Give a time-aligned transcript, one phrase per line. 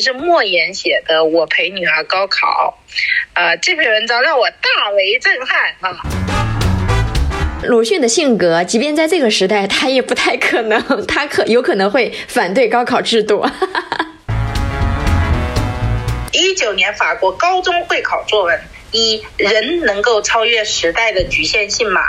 [0.00, 2.78] 这是莫言写的《我陪女儿高考》，
[3.34, 6.00] 呃，这篇文章让我大为震撼啊。
[7.64, 13.46] 鲁迅的性格，即便在这个时代，他也不太可能，他可有可能会反对高考制度。
[16.32, 18.58] 一九年法国高中会考作文：
[18.92, 22.00] 一、人能够超越时代的局限性吗？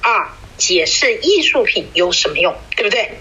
[0.00, 2.52] 二、解释艺术品有什么用？
[2.76, 3.12] 对不对？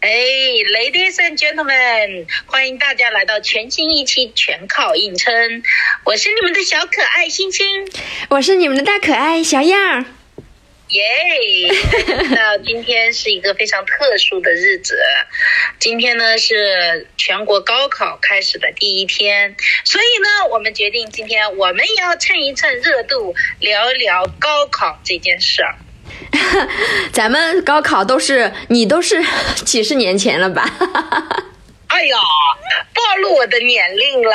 [0.00, 5.62] 哎，Ladies and Gentlemen，欢迎大家来到全新一期全靠硬撑。
[6.04, 7.86] 我是你们的小可爱星星，
[8.30, 10.06] 我是你们的大可爱小样。
[10.88, 11.04] 耶！
[12.30, 14.98] 那今天是一个非常特殊的日子，
[15.78, 25.76] 今天呢是全国高考开始的第一天，所以呢，我们决定今天我们也要蹭一蹭热度，聊一聊高考这件事儿。
[27.12, 29.22] 咱们高考都是你都是
[29.64, 30.64] 几十年前了吧？
[31.90, 32.16] 哎呀，
[32.94, 34.32] 暴露我的年龄了。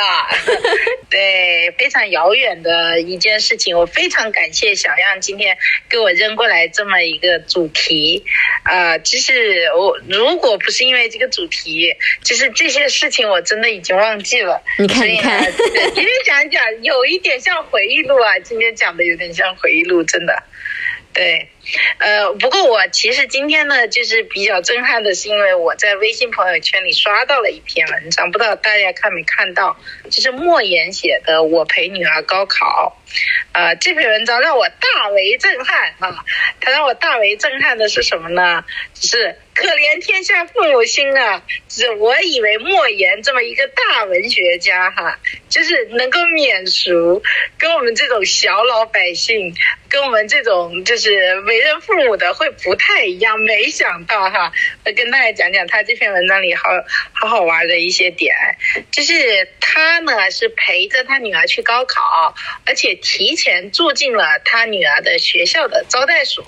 [1.08, 3.76] 对，非常遥远的一件事情。
[3.76, 5.56] 我非常感谢小样今天
[5.88, 8.24] 给我扔过来这么一个主题。
[8.62, 14.62] 啊，就是我如果不是因为这个主题，就是这些事情我真的已经忘记了。
[14.78, 15.42] 你看，你看，
[15.94, 18.38] 今天讲讲有一点像回忆录啊。
[18.40, 20.42] 今天讲的有点像回忆录，真的。
[21.14, 21.48] 对，
[21.98, 29.76] 呃，不过我其实今天呢，就是比较震撼的是，因为我在微信朋友圈里刷到了一篇文章，不知道大家看没看到，
[30.10, 32.96] 就是莫言写的《我陪女儿高考》，
[33.58, 36.24] 啊，这篇文章让我大为震撼啊！
[36.60, 38.64] 它让我大为震撼的是什么呢？
[38.94, 39.36] 是。
[39.56, 41.42] 可怜天下父母心啊！
[41.70, 47.22] 是我以为莫言这么一个大文学家哈，就是能够免俗，
[47.56, 49.54] 跟我们这种小老百姓，
[49.88, 53.38] 跟我们这种就是为人父母的会不太一样。
[53.40, 54.52] 没想到哈，
[54.84, 56.70] 我跟大家讲讲他这篇文章里好
[57.12, 58.34] 好好玩的一些点，
[58.90, 66.44] 就是他呢是陪着他女儿去高考，而且提前住进了他女儿的学校的招待所。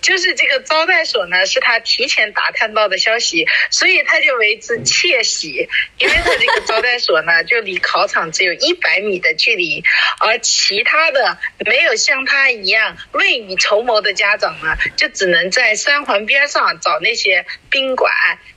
[0.00, 5.68] 就是这个招待所呢，是他提前打探到的消息，所以他就为之窃喜，
[5.98, 9.84] 因为他这个招待所呢，就离考场只有一百米的距离，
[10.20, 18.12] 而其他的没有像他一样未雨绸缪的家长呢，就只能在三环边上找那些宾馆。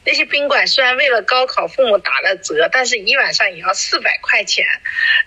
[0.06, 4.66] 那些宾馆虽然为了高考父母打了折，但是一晚上也要四百块钱，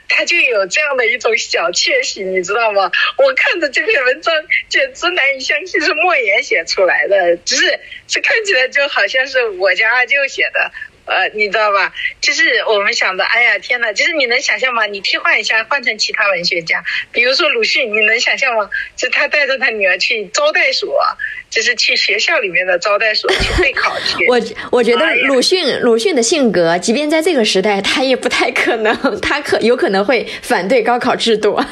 [0.09, 2.91] 他就有这样的一种小窃喜，你知道吗？
[3.17, 4.35] 我看着这篇文章，
[4.69, 10.71] 简直难以相信是莫言写出来的，只是这看起来就好像是我家二舅写的。
[11.07, 11.95] 呃，你知道吧？
[12.21, 13.93] 就是我们想的，哎呀，天哪！
[13.93, 14.87] 就是你能想象吗？
[14.87, 16.83] 你替换一下，换成其他文学家，
[17.13, 18.69] 比如说鲁迅，你能想象吗？
[18.97, 21.01] 就他带着他女儿去招待所，
[21.49, 24.27] 就是去学校里面的招待所去备考去。
[24.29, 24.41] 我
[24.71, 31.55] 我觉得鲁迅，鲁迅的性格，即便在这个时代，他也不太可能，他可有可能会反对高考制度。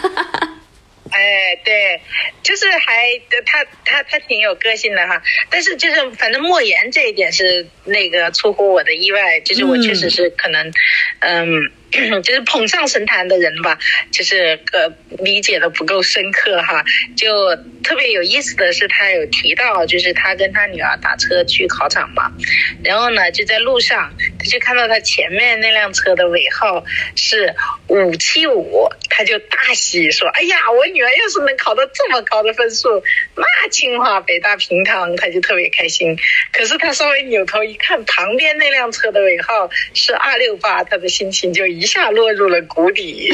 [1.11, 2.01] 哎，对，
[2.43, 10.73] 就是还他他他挺有个性的哈，但是就是反正莫言这一点是那个出乎我的意外，就是我确实是可能，
[11.21, 11.71] 嗯。
[12.23, 13.79] 就是捧上神坛的人吧，
[14.11, 16.85] 就是呃理解的不够深刻哈。
[17.17, 22.33] 就特别有意思的是，他有提到，就是他跟他女儿打车去考场嘛，
[22.83, 26.85] 然后呢就在路上，他就看到他前面那辆车的尾号
[27.15, 27.55] 是
[27.87, 33.05] 五七五，他就大喜说：“哎呀，我女儿要是能考到这么高的分数，
[33.37, 36.19] 那清华北大平堂，他就特别开心。”
[36.53, 41.84] 可是他稍微扭头一看，旁边那辆车的尾号是二六八，他的心情就一。
[41.85, 43.29] 一下落入了谷底，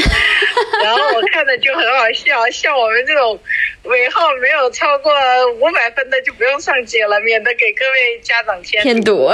[0.82, 3.38] 然后我看着就很好笑，像我们这种
[3.84, 5.12] 尾号没有超过
[5.60, 9.32] 五百分的就不用上街了，免得给各位家长添添堵。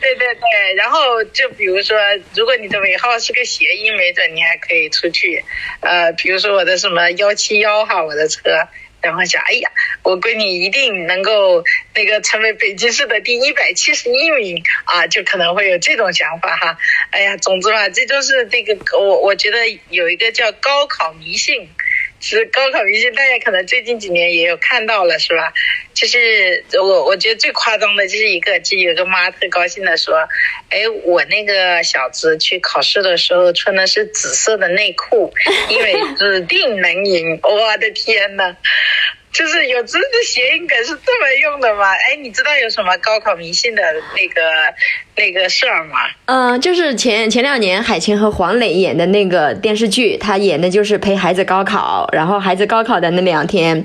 [0.00, 1.98] 对对对，然后就比如说，
[2.34, 5.44] 如果你的尾号是个谐音，没准你还可以出去。
[5.80, 8.40] 呃，比如说我的什么幺七幺哈，我的车。
[9.04, 9.70] 然后想，哎呀，
[10.02, 11.62] 我闺女一定能够
[11.94, 16.78] 那个成为北京市的第一百七十一名啊，就可能会有这种想法哈。
[17.10, 19.58] 哎呀，总之吧，这就是这个我我觉得
[19.90, 21.68] 有一个叫高考迷信。
[22.26, 25.52] 是高考明星，大家可能最近几年也有看到了，是吧？
[25.92, 30.26] 就是我我觉得最夸张的就是一个，就有个妈特高兴的说
[30.70, 35.34] ：“哎，我那个小子去考试的时候穿的是紫色的内裤，
[35.68, 37.38] 因为指定能赢。
[37.44, 38.56] ”我的天呐！
[39.34, 41.90] 就是有知识谐音梗是这么用的吗？
[41.90, 43.82] 哎，你知道有什么高考迷信的
[44.14, 44.40] 那个
[45.16, 45.98] 那个事儿吗？
[46.26, 53.84] 嗯，就是前前两年海清和黄磊演的那个电视剧，他演的就是陪孩子高考，然后孩子高考的那两天。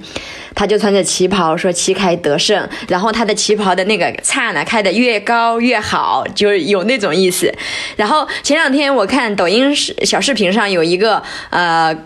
[0.55, 7.53] 他就穿着旗袍说旗开得胜，然后他的旗袍的那个叉呢开得越高越好，就有那种意思。
[7.95, 11.97] 然后前两天我看抖音小视频上有一个呃。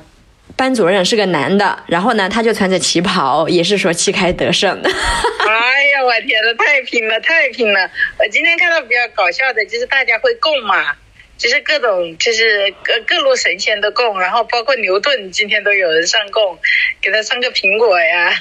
[0.56, 4.70] 班主任是个男的，然后呢，他就穿着旗袍，也是说旗开得胜。
[4.82, 7.90] 哎呀，我天呐，太拼了，太拼了！
[8.20, 10.96] 我今天看到比较搞笑的，就是大家会供嘛。
[11.44, 16.58] 就是各种，就是各各路神仙的供，然后包括牛顿今天都有人上供，
[17.02, 18.34] 给他上个苹果呀，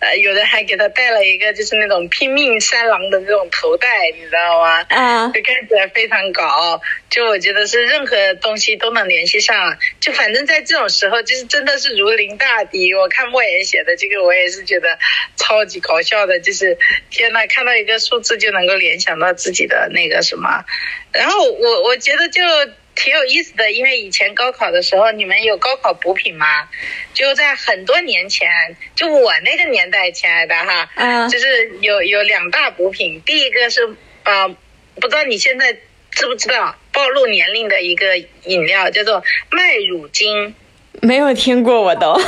[0.00, 4.80] 呃，有人还给他戴了一个就是那种拼命三郎的那种头戴，你知道吗？
[4.88, 6.80] 啊，就看起来非常搞。
[7.10, 12.94] 就我觉得是任何东西都能联系上，就反正在这种时候，就是真的是如临大敌。
[12.94, 14.98] 我看莫言写的这个，我也是觉得
[15.36, 16.78] 超级搞笑的，就是
[17.10, 20.64] 天呐，看到一个数字就能够联想到自己的那个什么。
[21.10, 26.68] 然后我我觉得就挺有意思的，因为以前高考的时候，你们有高考补品吗？
[27.12, 28.48] 就在很多年前，
[28.94, 35.72] 就我那个年代，亲爱的哈，嗯，就是有有两大补品，第一个是啊，不知道你现在
[36.12, 40.54] 知不知道，暴露年龄的一个饮料叫做麦乳精，
[41.02, 42.10] 没有听过我都。
[42.10, 42.20] 哦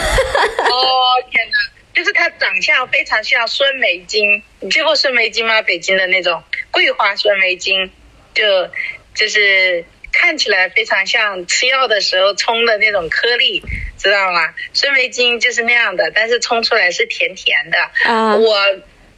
[1.30, 5.62] 天哪，就是它长相非常像酸梅精，你见过酸梅精吗？
[5.62, 6.42] 北京的那种
[6.72, 7.92] 桂花酸梅精。
[8.32, 8.70] 就
[9.12, 9.84] 就是
[10.20, 13.62] 看起来非常像吃药的时候冲的那种颗粒，
[13.96, 14.54] 知道吗？
[14.74, 17.78] 酸梅精就是那样的，但是冲出来是甜甜的。
[18.04, 18.54] 啊，我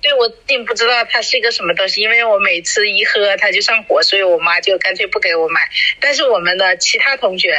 [0.01, 5.63] 对我并不知道它是一个什么东西，因为我每次一喝它就上火，所以我妈就干脆不给我买。
[5.99, 7.53] 但是我们的其他同学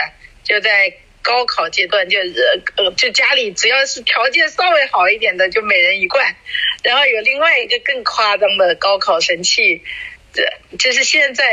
[0.45, 2.19] 就在高考阶段，就
[2.77, 6.33] 呃就家里只要是条件稍微好一点的，就每人一罐。
[6.81, 9.83] 然后有另外一个更夸张的高考神器。
[10.33, 10.44] 这
[10.77, 11.45] 就是现在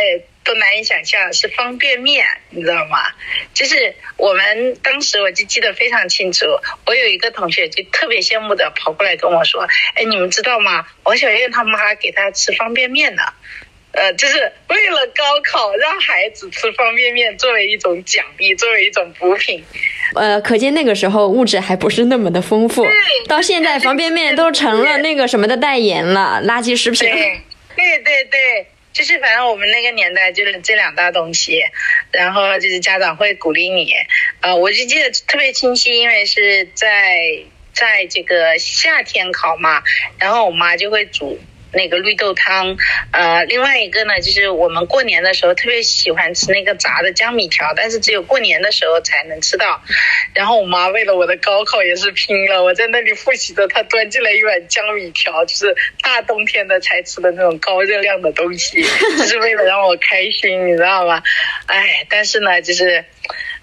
[0.43, 2.99] 都难以想象，是方便面，你知道吗？
[3.53, 6.47] 就是我们当时我就记得非常清楚，
[6.87, 10.87] 我有一个同学就特别羡慕的跑过来跟我说：“哎，你们知道吗？
[11.03, 13.23] 王小燕他妈给他吃方便面呢，
[13.93, 19.63] 呃，就是为了高考让孩子吃方便面作为一种奖励，作为一种补品。
[20.15, 22.87] 呃，可见那个时候物质还不是那么的丰富，
[23.29, 27.09] 到现在方便面都成了那个什么的代言了，垃圾食品。”
[27.81, 31.65] 对对对，就是反正我们那个年代就是这两大东西，
[32.13, 33.95] 然后就是家长会鼓励你，
[34.41, 37.19] 呃，我就记得特别清晰，因为是在
[37.73, 39.83] 在这个夏天考嘛，
[40.19, 41.41] 然后我妈就会煮。
[41.73, 42.77] 那个绿豆汤，
[43.13, 49.83] 呃，另外一个呢，就是我们过年的时候特别喜欢吃那个炸的江米条，但是只有过年的时候才能吃到。
[50.35, 61.23] 然后我妈为了我的高考也是拼了，我在那里复习着，她端进来一碗江米条，就是大冬天的才吃的那种高热量的东西，就 是为了让我开心，你知道吗？
[61.67, 63.05] 哎，但是呢，就是，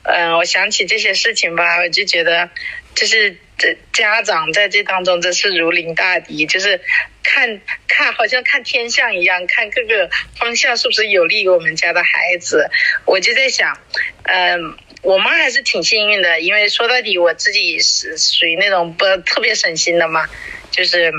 [0.03, 2.49] 嗯，我想起这些事情吧，我就觉得，
[2.95, 3.37] 就是。
[3.57, 6.79] 这家长在这当中真是如临大敌，就是
[7.23, 12.69] 看看好像看天象一样，看各个方向是不是有利于我们家的孩子。
[13.05, 13.79] 我就在想，
[14.23, 20.29] 嗯，我妈还是挺幸运的，因为说到底我自己是属于那种不特别省心的嘛，
[20.69, 21.11] 就是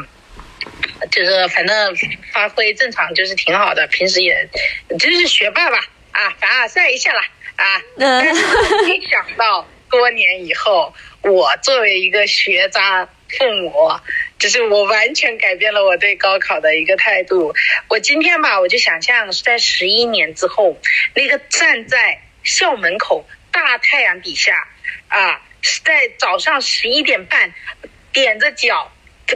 [1.11, 1.97] 就是反正
[2.33, 4.49] 发挥正常就是挺好的，平时也
[4.99, 5.79] 就是学霸吧，
[6.13, 7.23] 啊，凡尔赛一下啦，
[7.57, 8.43] 啊，但是
[8.87, 10.95] 没想到多年以后。
[11.21, 13.73] 我作为一个学渣父母，
[14.39, 17.53] 就是我完全改变了我对高考的一个态度。
[17.89, 20.79] 我今天吧，我就想象是在十一年之后，
[21.15, 24.69] 那个站在校门口大太阳底下，
[25.09, 25.43] 啊，
[25.85, 27.53] 在早上十一点半，
[28.15, 28.93] 踮着脚。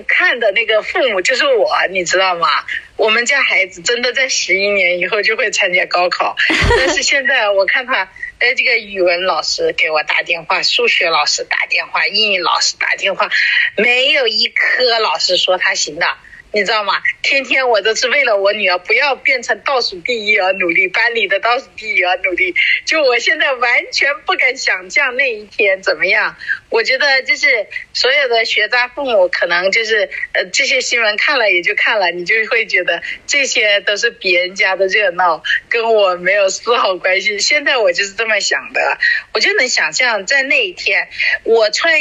[0.08, 2.48] 看的那个父母就是我，你知道吗？
[2.96, 6.34] 我们家孩子真的在十一年以后就会参加高考，
[6.78, 8.10] 但是现在我看他，
[8.42, 13.30] 哎，这个语文老师给我打电话，数学老师打电话，英语老师打电话，
[13.76, 16.04] 没有一科老师说他行的。
[16.52, 16.92] 你知道吗？
[17.22, 22.54] 天天我都是为了我女儿不要变成倒数第一而努力，班里的倒数第一而努力。
[22.84, 26.36] 就我现在完全不敢想象那一天怎么样。
[26.68, 37.38] 我觉得就是所有的学渣父母，可能就是呃这些新闻看了也就看了，你就会觉得这些都是别人家的热闹，跟我没有丝毫关系。
[37.38, 38.98] 现在我就是这么想的，
[39.32, 41.08] 我就能想象在那一天
[41.44, 41.92] 我穿。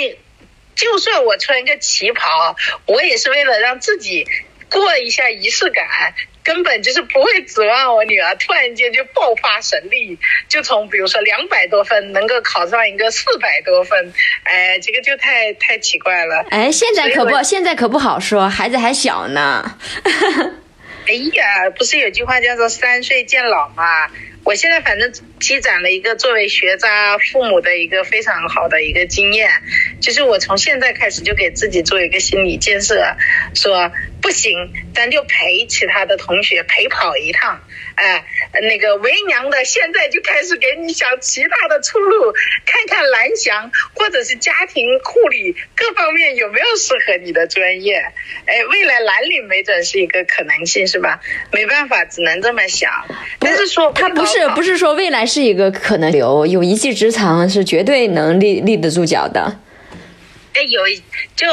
[0.75, 4.25] 就算我穿一个旗袍，我也是为了让自己
[4.69, 5.85] 过一下仪式感，
[6.43, 14.13] 根本就是不会指望我女儿突然间就爆发神力，就从比如说两百多分能够考上一个四百多分，
[14.43, 16.45] 哎，这个就太太奇怪了。
[16.49, 19.77] 哎，现在可不，现在可不好说，孩子还小呢。
[21.07, 24.07] 哎呀，不是有句话叫做“三岁见老”吗？
[24.43, 29.50] 我现在反正积攒了一个作为学渣父母的一个非常好的一个经验，
[30.00, 33.15] 就是我从现在开始就给自己做一个心理建设，
[33.53, 37.61] 说不行，咱就陪其他的同学陪跑一趟。
[37.95, 38.23] 哎，
[38.61, 42.31] 那个为娘的现在就开始给你想其他的出路，
[42.65, 47.97] 看看蓝翔或者是家庭护理各方面有没有适合你的专业。
[48.45, 51.19] 哎，未来蓝领没准是一个可能性，是吧？
[51.51, 52.91] 没办法，只能这么想。
[53.39, 59.59] 但是说他不是不是说未来是一个可能留，有一技之长是绝对能立立得住脚的。
[60.53, 60.81] 哎，有
[61.35, 61.47] 就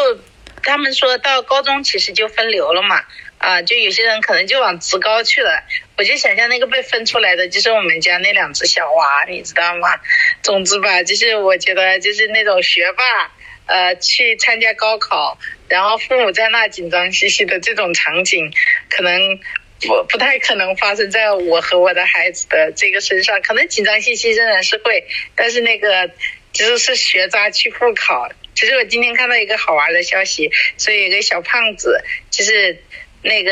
[0.63, 3.05] 他们说到高中其实就分流了嘛。
[3.39, 5.63] 啊，就有些人可能就往职高去了，
[5.97, 9.95] 我就想象那个被分出来的就是我们家那两只小娃，你知道吗？
[10.43, 13.31] 总之吧，就是我觉得就是那种学霸，
[13.67, 15.39] 呃，去参加高考，
[15.69, 18.53] 然后父母在那紧张兮兮的这种场景，
[18.91, 19.39] 可能
[19.83, 23.41] 不不太可能发生在我和我的孩子的这个身上。
[23.43, 25.05] 可能紧张兮兮仍然是会，
[25.37, 26.11] 但是那个
[26.53, 28.29] 其实是学渣去复考。
[28.59, 32.83] 其实我今天看到一个好玩的消息，说有个小胖子，就是。
[33.21, 33.51] 那个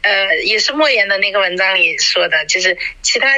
[0.00, 3.34] 呃，也是莫言的那个文章里说的，就是其他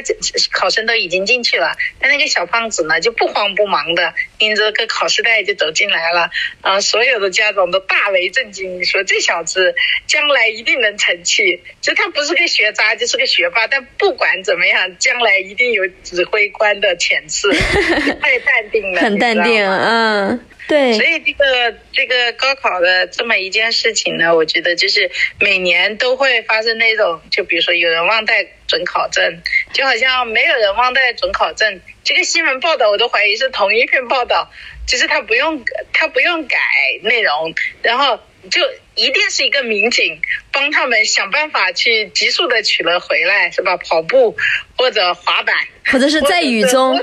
[0.52, 6.30] 考生都已经进去了，但那个小胖子呢就不慌不忙的拎着个考试袋就走进来了，
[6.61, 9.75] 啊，所有的家长都大为震惊，说这小子
[10.06, 17.50] 将来一定能成器，就他不是个学渣就是个学霸，但不管怎么样，将来一定有指挥官的潜质，
[18.23, 20.40] 太淡定了，很淡定，嗯。
[20.66, 29.42] 对，所以这个这个高考的这么一件事情呢，我觉得就是每年都会发生那种，就比如说有人忘带准考证，
[29.73, 31.80] 就好像没有人忘带准考证。
[32.02, 34.50] 这个新闻报道我都怀疑是同一篇报道，
[34.87, 36.59] 就是他不用他不用改
[37.02, 38.18] 内容，然后
[38.50, 38.61] 就
[38.94, 43.76] 一定是一个民警帮他们想办法去急速的取了回来，是吧？
[43.76, 44.37] 跑步
[44.76, 45.54] 或者滑板，
[45.90, 46.99] 或者是在雨中，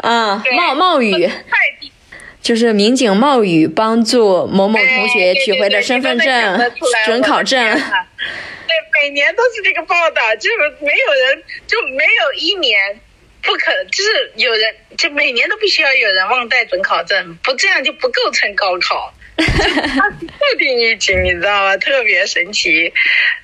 [0.00, 1.28] 啊，冒冒雨。
[2.48, 6.72] 就是民警冒雨帮助某某同学取回的身份证、
[7.04, 7.60] 准考证。
[7.76, 12.98] 对，每年都是这个报道，就是没有人就没有一年
[13.42, 19.12] 不可，就是有人就每年都必须要有人忘带准考证，不这样就不构成高考。
[19.36, 21.76] 特定预警，你知道吗？
[21.76, 22.90] 特别神奇。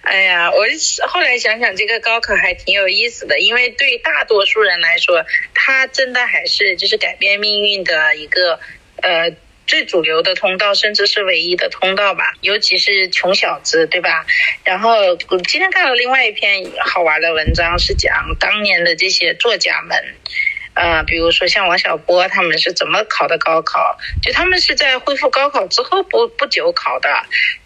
[0.01, 0.65] 哎呀，我
[1.09, 8.59] 后来想想，这个高考还挺有意思的，因为对大多数人来说，它真的还是就是改变命运的一个。
[9.05, 14.25] 呃，最主流的通道，甚至是唯一的通道吧，尤其是穷小子，对吧？
[14.65, 19.97] 然后我今天看了另外一篇好玩的文章，是讲当年的这些作家们。
[20.75, 23.97] 呃，比如说像王小波他们是怎么考的高考？
[24.21, 27.09] 就他们是在恢复高考之后不不久考的，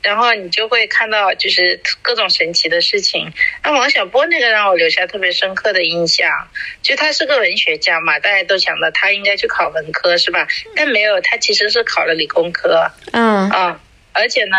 [0.03, 3.33] 然后你就会看到就是各种神奇的事情。
[3.63, 6.49] 那王小波那个让我留下特别深刻的印象，
[6.83, 10.47] 就他是个文学家嘛，大家都想到他应该去考文科是吧？
[10.77, 12.91] 但没有，他其实是考了理工科。
[13.13, 13.81] 嗯嗯，
[14.13, 14.57] 而且呢。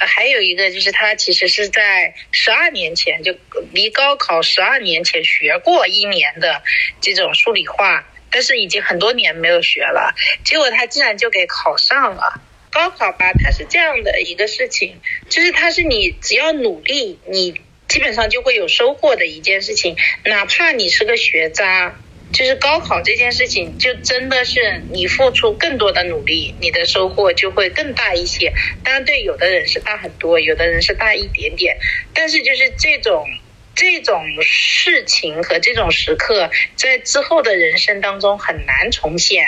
[0.00, 3.36] 还有一个就是他其实是在十二年前就
[3.72, 6.62] 离高考十二年前学过一年的
[7.00, 10.14] 这种数理化，但是已经很多年没有学了，
[10.44, 12.42] 结果他竟然就给考上了。
[12.72, 22.00] 高考吧，它是这样的一个事情，就是它是你只要努力，你基本上就会有收获的一件事情，哪怕你是个学渣。
[22.32, 28.52] 就是高考这件事情，就真的是你付出更多的努力，你的收获就会更大一些。
[28.84, 31.76] 当然，对有的人是大很多，有的人是大一点点。
[32.14, 33.28] 但是，就是这种
[33.74, 39.44] 这种事情和这种时刻，在之后的人生当中很难重现。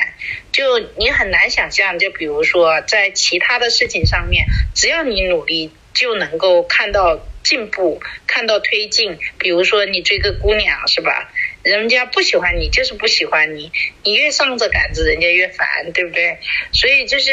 [0.50, 9.18] 就你很难想象，就比如说在其他的事情上面，只要你努力，就能够看到进步，看到推进。
[9.38, 11.32] 比如说你追个姑娘，是吧？
[11.62, 13.70] 人家不喜欢你，就是不喜欢你。
[14.04, 16.38] 你越上着杆子，人家越烦，对不对？
[16.72, 17.32] 所以就是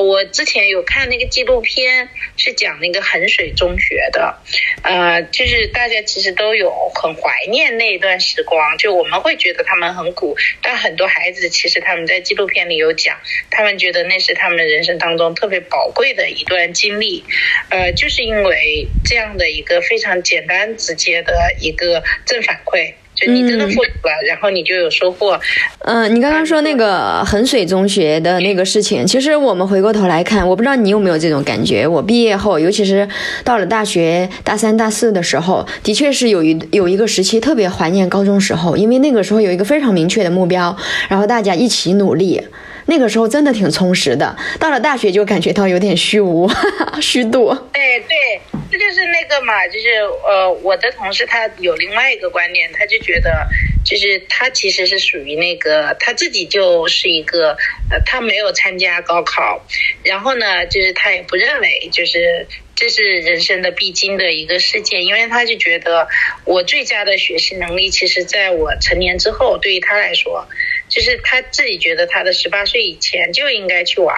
[0.00, 4.38] 我之前有看那个纪录片，是讲那个衡水中学的，
[4.82, 8.76] 呃，就是大家其实都有很怀念那一段时光。
[8.78, 13.18] 就我们会觉得他们很苦，但很多孩子其实他们在纪录片里有讲，
[13.50, 17.24] 他们觉得那是他们人生当中特别宝贵的一段经历。
[17.68, 22.94] 呃，就是因为这样的一个非常简单直接的一个正反馈。
[23.28, 25.38] 你真的付出了，然后你就有收获。
[25.80, 31.86] 嗯，你刚刚说那个衡水中学的那个事情，其实我们回过头来看，我不知道你有没有这种感觉。
[31.86, 33.08] 我毕业后，尤其是
[33.44, 40.76] 到了大学大三、大四的时候，的确是有一有一个时期特别怀念高中时候，因为那个时候有一个非常明确的目标，
[41.08, 42.40] 然后大家一起努力。
[42.90, 46.50] 那个时候真的挺充实的，到了大学就感觉到有点虚无、
[47.00, 47.54] 虚度。
[47.72, 49.88] 对对，这就是那个嘛，就是
[50.26, 53.46] 呃，我的同事他有另外一个观点，他就觉得。
[53.82, 57.56] 就是他其实是属于那个他自己就是一个
[57.90, 59.64] 呃，他没有参加高考，
[60.04, 66.06] 然后呢，就是他也不认为就是这是人生的必经的一个事件，因为他就觉得
[66.44, 70.46] 我最佳的学习能力，其实在我成年之后，对于他来说。
[70.90, 74.14] 就是他自己觉得他的十八岁以前就应该去玩，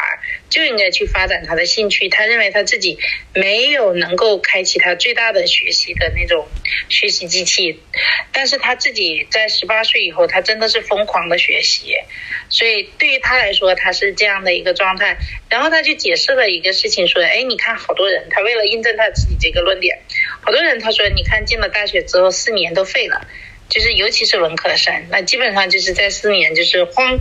[0.48, 2.08] 就应该去发展他的兴趣。
[2.08, 2.98] 他认为他自己
[3.34, 6.48] 没有能够开启他最大的学习的那种
[6.88, 7.78] 学习机器，
[8.32, 11.94] 但是他自己在十八岁以后，他真的是疯狂的学习。
[12.48, 15.18] 所以对于他来说，他是这样的一个状态。
[15.50, 19.98] 然后他就解释了一个事情，说：“哎，你看好多人，他为了印证他自己这个论点，
[20.40, 23.28] 好多人他说，你看进了大学之后四年都废了。”
[23.72, 27.18] 就是尤其是文科生，那基本上就是在四年就是荒，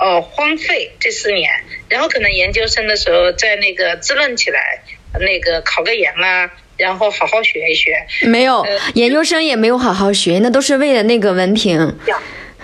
[0.00, 1.50] 呃荒废这四年，
[1.90, 4.82] 然后可能研究生的时候在那个滋润起来，
[5.20, 8.06] 那个考个研啊，然后好好学一学。
[8.22, 11.76] 没有，研究生也没有好好学，那都是为了那个文凭。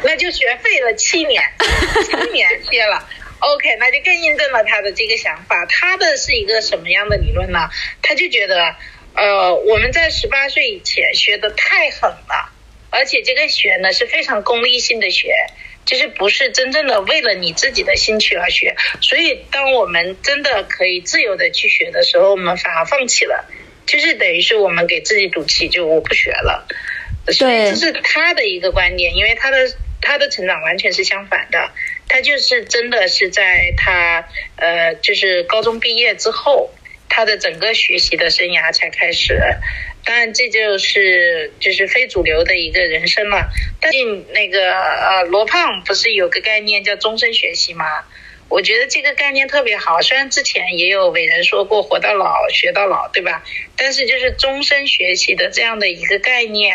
[0.03, 1.43] 那就学废了七年，
[2.07, 3.07] 七 年歇了。
[3.41, 5.67] OK，那就更印证了他的这个想法。
[5.69, 7.69] 他的是一个什么样的理论呢？
[8.01, 8.75] 他就觉得，
[9.15, 12.55] 呃，我们在十八岁以前学的太狠了。
[12.91, 15.35] 而且这个学呢是非常功利性的学，
[15.85, 18.75] 就是不是真正的为了你自己的兴趣而学。
[19.01, 23.45] 所以，当我们真的可以自由的去学的时候，我们反而放弃了，
[23.87, 26.67] 就是等于是我们给自己赌气，就我不学了。
[27.33, 31.71] 所以这是他的一个观点，因为他的他的成长完全是相反的，
[32.09, 34.27] 他就是真的是在他
[34.57, 36.71] 呃，就是高中毕业之后。
[37.11, 39.41] 他的整个学习的生涯才开始，
[40.09, 43.51] 当然这就是就是非主流的一个人生了。
[43.79, 47.85] 但竟那个呃罗胖不是有个概念叫终身学习吗？
[48.49, 50.01] 我觉得这个概念特别好。
[50.01, 53.45] 虽然之前也有伟人说过活到老学到老，对吧？
[53.77, 56.75] 但是就是终身学习的这样的一个概念，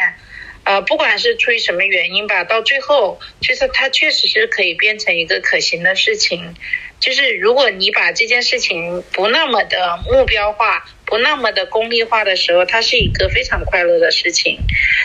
[0.65, 6.55] 呃，不管是出于什么原因吧，到最后就是它确实是可以变成一个可行的事情。
[6.99, 14.57] 就是如果你把这件事情不那么的目标化，不那么的功利化的时候，它是一个非常快乐的事情。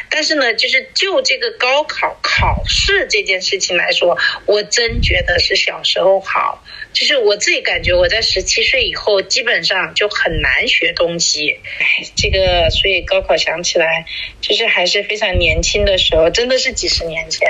[0.09, 4.16] 但是呢，就是就这个高考考试这件事情来说，
[4.47, 6.62] 我真觉得是小时候好。
[6.92, 11.59] 就是我自己感觉，我在十七岁以后基本上就很难学东西。
[11.79, 14.05] 哎，这个所以高考想起来，
[14.40, 17.48] 就是还是非常年轻的时候，真的是几十年前。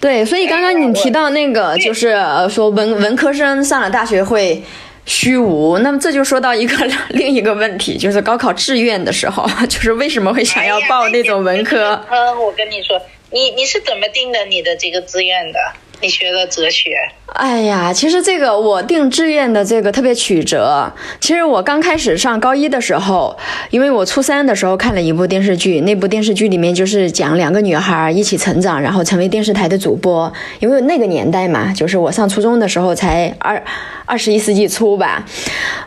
[0.00, 2.16] 对，所以刚刚你提到那个，就是
[2.50, 4.60] 说文文科生上了大学会
[5.06, 6.76] 虚无，那么这就说到一个
[7.10, 12.04] 另一个问题，就是高考志愿的时候， 就是为什么会想要报那种文科？
[12.10, 15.58] 嗯，我跟你说，你你是怎么定的你的这个志愿的？
[16.02, 16.90] 你学的哲学？
[17.34, 20.92] 哎呀，其实这个我定志愿的这个特别曲折。
[21.20, 23.34] 其实我刚开始上高一的时候，
[23.70, 30.30] 因为我初三的时候看了一部电视剧，那部电视剧里面就是讲两个女孩一起成长，然后成为电视台的主播。
[30.58, 33.62] 因为那个年代嘛，就是我上初中的时候才二
[34.04, 35.24] 二十一世纪初吧。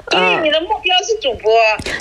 [0.09, 1.51] 对，你的目标是主播。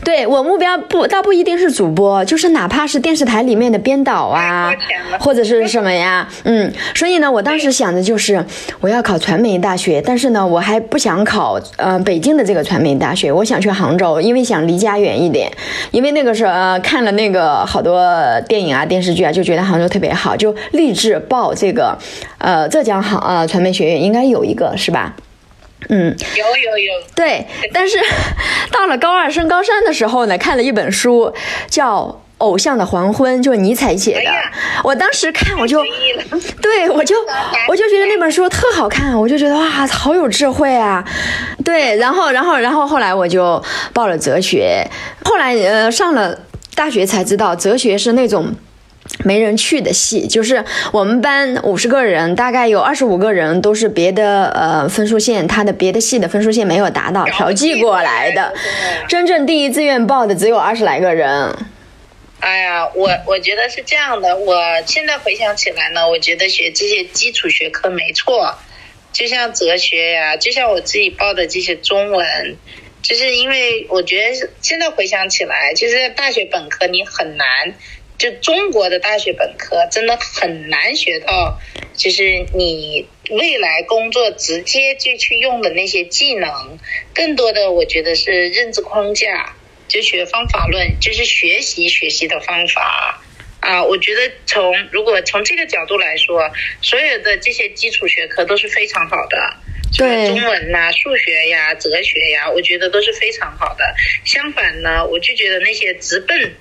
[0.04, 4.72] 对我目标不倒不一定是主播，就是哪怕是电视台里面的编导啊，
[5.18, 6.72] 或者是什么呀，嗯。
[6.94, 8.03] 所以呢，我当时想着。
[8.04, 8.44] 就是
[8.80, 15.50] 我要考传媒大学，但是呢，我还不想考呃北京的这个传媒大学，我想去杭州，因为想离家远一点。
[15.90, 18.06] 因为那个时候呃看了那个好多
[18.46, 21.98] 电影啊、电视剧啊，就觉得杭州特别好，就立志报这个
[22.38, 25.16] 呃浙江杭呃传媒学院，应该有一个是吧？
[25.88, 26.92] 嗯，有有有。
[27.16, 27.98] 对，但是
[28.70, 31.32] 到了高二升高三的时候呢，看了一本书
[31.68, 32.20] 叫。
[32.44, 34.30] 偶像的黄昏就是尼采写的，
[34.82, 35.82] 我当时看我就，
[36.60, 37.16] 对我就
[37.68, 41.04] 我就觉得那本书特好看，我就觉得哇，好有智慧啊，
[41.64, 44.86] 对，然后然后然后后来我就报了哲学，
[45.24, 46.38] 后来呃上了
[46.74, 48.54] 大学才知道哲学是那种
[49.22, 58.52] 没人去的系，就是我们班五十个人，大概有二十五个人都是别的呃分数线，他的别的系的分数线没有达到调剂过来的，
[59.08, 61.54] 真正第一志愿报的只有二十来个人。
[62.44, 64.36] 哎呀，我我觉得是这样的。
[64.36, 64.54] 我
[64.86, 68.58] 现在回想起来呢，我觉得学这些基础学科没错，
[69.14, 72.58] 就像哲学呀，就像我自己报的这些中文，
[73.00, 77.74] 就是因为我觉得现在回想起来，其实大学本科你很难，
[78.18, 81.58] 就中国的大学本科真的很难学到，
[81.96, 86.78] 就是你未来工作直接就去用的那些技能，
[87.14, 89.56] 更多的我觉得是认知框架。
[89.94, 93.22] 就学方法论，就是学习学习的方法
[93.60, 93.80] 啊！
[93.84, 96.50] 我觉得从如果从这个角度来说，
[96.82, 99.56] 所有的这些基础学科都是非常好的，
[99.96, 103.94] 对中文呐、数学呀、哲学呀，我觉得都是非常好的。
[104.24, 106.54] 相反呢，我就觉得那些直奔。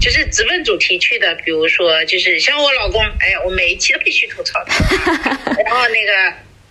[0.00, 4.76] 就是直奔主题去的，比如说就是像我老公，哎呀，我每一期都必须吐槽他。
[5.64, 6.12] 然后那个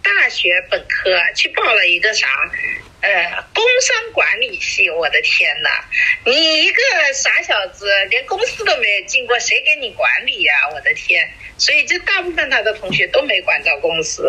[0.04, 2.28] 大学本科去报了一个啥，
[3.04, 5.70] 呃，工商管理系，我的天呐，
[6.26, 6.82] 你一个
[7.14, 10.54] 傻小子，连公司都没有进过，谁给你管理呀？
[10.74, 11.30] 我的天！
[11.58, 14.24] 所以这大部分他的同学都没管到公司，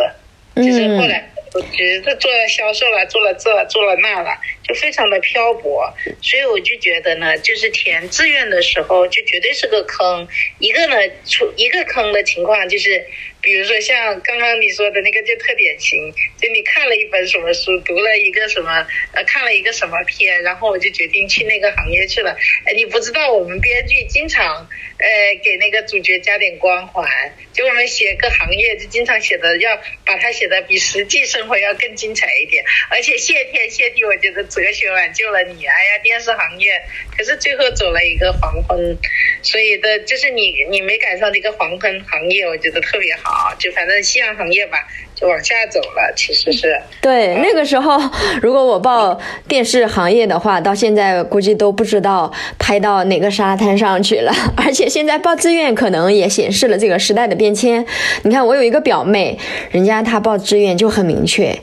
[0.57, 1.31] 就是后来。
[1.55, 5.95] 我觉得做了销售了，做了这，做了那了，就非常的漂泊。
[6.21, 10.27] 所以我就觉得呢，就是填志愿的时候，就绝对是个坑。
[10.59, 13.07] 一个呢，出一个坑的情况就是。
[13.45, 22.35] 比如说像刚刚你说的那个就特典型，就你看了一本什么书，读了一个什么，呃，看了一个什么片，然后我就决定去那个行业去了。
[22.65, 27.07] 哎，你不知道我们编剧经常，呃，给那个主角加点光环，
[27.53, 29.77] 就我们写个行业就经常写的要
[30.07, 32.65] 把它写的比实际生活要更精彩一点。
[32.89, 35.67] 而且谢天谢地，我觉得哲学挽救了你。
[35.67, 36.81] 哎呀，电视行业
[37.15, 38.97] 可是最后走了一个黄昏，
[39.43, 43.34] 所以的就是你你没赶上这个黄昏行业，我觉得特别好。
[43.59, 44.79] 就反正夕阳行业吧，
[45.15, 46.13] 就往下走了。
[46.17, 47.99] 其实是对那个时候，
[48.41, 49.19] 如果我报
[49.49, 54.33] 电视行业的话，到现在估计都不知道拍到哪个沙滩上去了。
[54.57, 57.85] 而且现在报志愿可能也显示了这个时代的变迁。
[58.23, 59.39] 你看，我有一个表妹，
[59.71, 61.59] 人家她报志愿就很明确，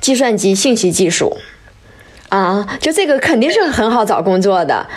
[0.00, 1.38] 计算机信息技术
[2.28, 4.88] 啊，就这个肯定是很好找工作的。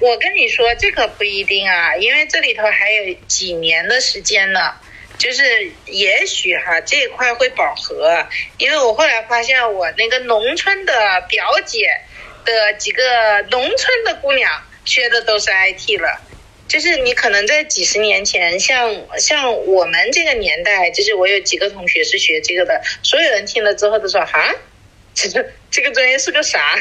[0.00, 4.60] 我跟你说，这可不一定啊，因为这里头还有几年的时间呢。
[5.22, 8.26] 就是也许哈这一块会饱和，
[8.58, 10.92] 因为我后来发现我那个农村的
[11.28, 11.86] 表姐
[12.44, 14.50] 的几个农村的姑娘
[14.84, 16.20] 学的都是 IT 了，
[16.66, 24.52] 就是你可能在几十年前，像像我们这个年代，就是我有几个同学是学这个的，所有人听了之后都说哈，
[25.14, 26.76] 这个这个专业是个啥？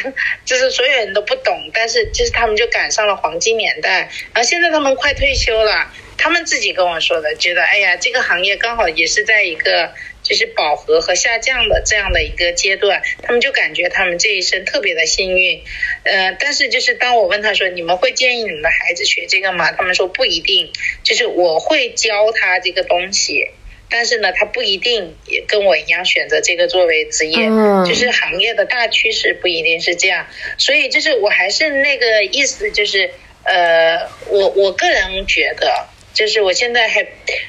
[0.45, 5.93] 就是所有人都不懂，但是就是他们就赶上了黄金年代，然后现在他们快退休了。
[6.21, 15.63] 他们自己跟我说的，觉得哎呀，这个行业刚好也是在一个就是饱和和下降的这样的一个阶段，他们就感觉他们这一生特别的幸运，
[16.03, 19.71] 呃，但是就是当我问他说，你们会建议你们的孩子学这个吗？
[19.71, 23.47] 他们说不一定，就是我会教他这个东西，
[23.89, 27.47] 但是呢，他不一定也跟我一样选择这个作为职业，
[27.87, 30.27] 就是行业的大趋势不一定是这样，
[30.59, 33.09] 所以就是我还是那个意思，就是
[33.43, 35.87] 呃，我我个人觉得。
[36.13, 37.07] 就是我现在还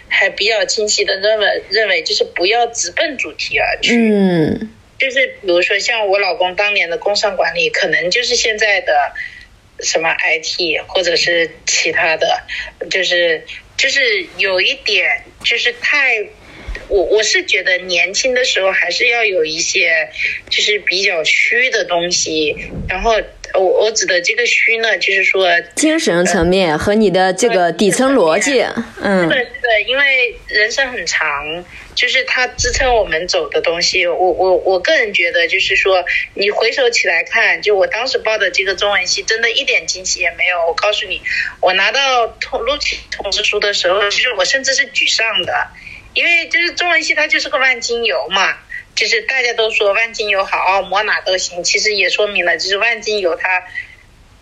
[0.08, 9.12] 还比较清晰的认为认为就是不要直奔主题而去，嗯，就是比如说像我老公当年的工商管理，可能就是现在的
[9.80, 12.42] 什么 IT 或者是其他的，
[12.90, 13.44] 就是
[13.76, 16.18] 就是有一点就是太，
[16.88, 20.08] 我我是觉得年轻的时候还是要有一些
[20.48, 22.56] 就是比较虚的东西，
[22.88, 23.20] 然后。
[23.54, 28.62] 我我指的这个虚呢，就是说精神层面和你的这个底层逻辑，
[29.00, 34.06] 嗯，是的，是的，因为人生很长，就是它支撑我们走的东西。
[34.06, 40.66] 我我我个人觉得，就是说你回首起来看，就我当时报的这个中文系，真的一点惊喜也没有。
[40.66, 41.20] 我告诉你，
[41.60, 45.68] 我拿到通录取通知书的时候，其实我甚至是沮丧的，
[46.14, 48.56] 因为就是中文系它就是个万金油嘛。
[48.94, 51.64] 就是大家都说万金油好，抹哪都行。
[51.64, 53.64] 其实也说明了，就是万金油它，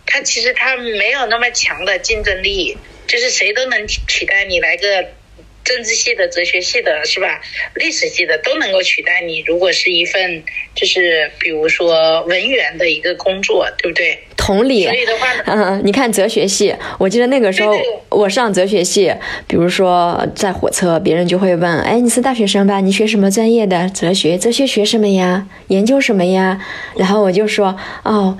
[0.05, 5.13] 它其实它没有那么强的竞争力，就是谁都能取代你来个。
[5.63, 7.39] 政治系的、哲学系的，是吧？
[7.75, 9.43] 历史系的都能够取代你。
[9.45, 10.43] 如果是一份，
[10.73, 14.19] 就是比如说文员的一个工作，对不对？
[14.35, 14.85] 同理。
[14.85, 17.75] 所以的话，嗯，你看哲学系，我记得那个时候
[18.09, 19.13] 我上哲学系，
[19.47, 22.79] 比如说在火车，别人就会问：“哎，你是大学生吧？
[22.79, 23.87] 你学什么专业的？
[23.89, 24.37] 哲学？
[24.37, 25.47] 哲学学什么呀？
[25.67, 26.59] 研究什么呀？”
[26.97, 28.37] 然后我就说：“哦。”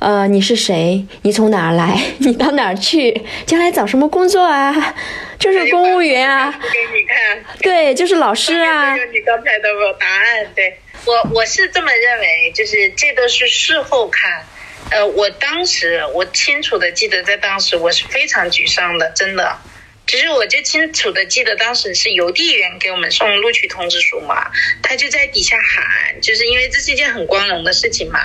[0.00, 1.06] 呃，你是谁？
[1.22, 2.00] 你从哪儿来？
[2.20, 3.22] 你到哪儿去？
[3.46, 4.94] 将来找什么工作啊？
[5.38, 6.50] 就是公务员啊。
[6.50, 7.44] 给你看。
[7.60, 8.96] 对，就是老师啊。
[8.96, 14.42] 有你刚才的答案，对我我是这么认为，就是这都是事后看。
[14.90, 19.56] 呃，我当时我清楚的记得，在当时我是非常沮丧的，真的。
[20.10, 24.50] 其实我就清楚的记得，当时是邮递员给我们送录取通知书嘛，
[24.82, 28.18] 他就在底下喊，就是因为这是一件很光荣的事情嘛。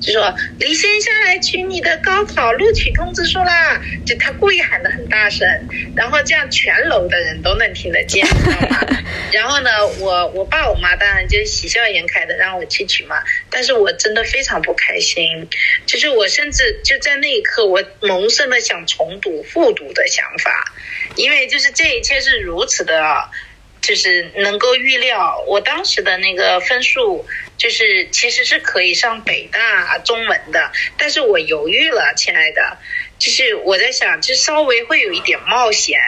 [0.00, 3.80] 就说李先下来取你的高考录取通知书啦！
[4.06, 5.46] 就他故意喊的很大声，
[5.94, 8.80] 然后这样全楼的人都能听得见，知道吗？
[9.32, 15.48] 然后呢，我我爸我妈当然就喜笑颜开的让我去取嘛，但是我真的非常不开心，
[15.86, 20.72] 就是我甚至就在那一刻，我萌生了想重读复读的想法，
[21.16, 23.28] 因因为就是这一切是如此的，
[23.82, 27.26] 就是能够预料，我当时的那个分数。
[27.58, 32.76] 就是其实是可以上北大中文的，但是我犹豫了，亲爱的，
[33.18, 35.98] 就是我在想，就稍微会有一点冒险。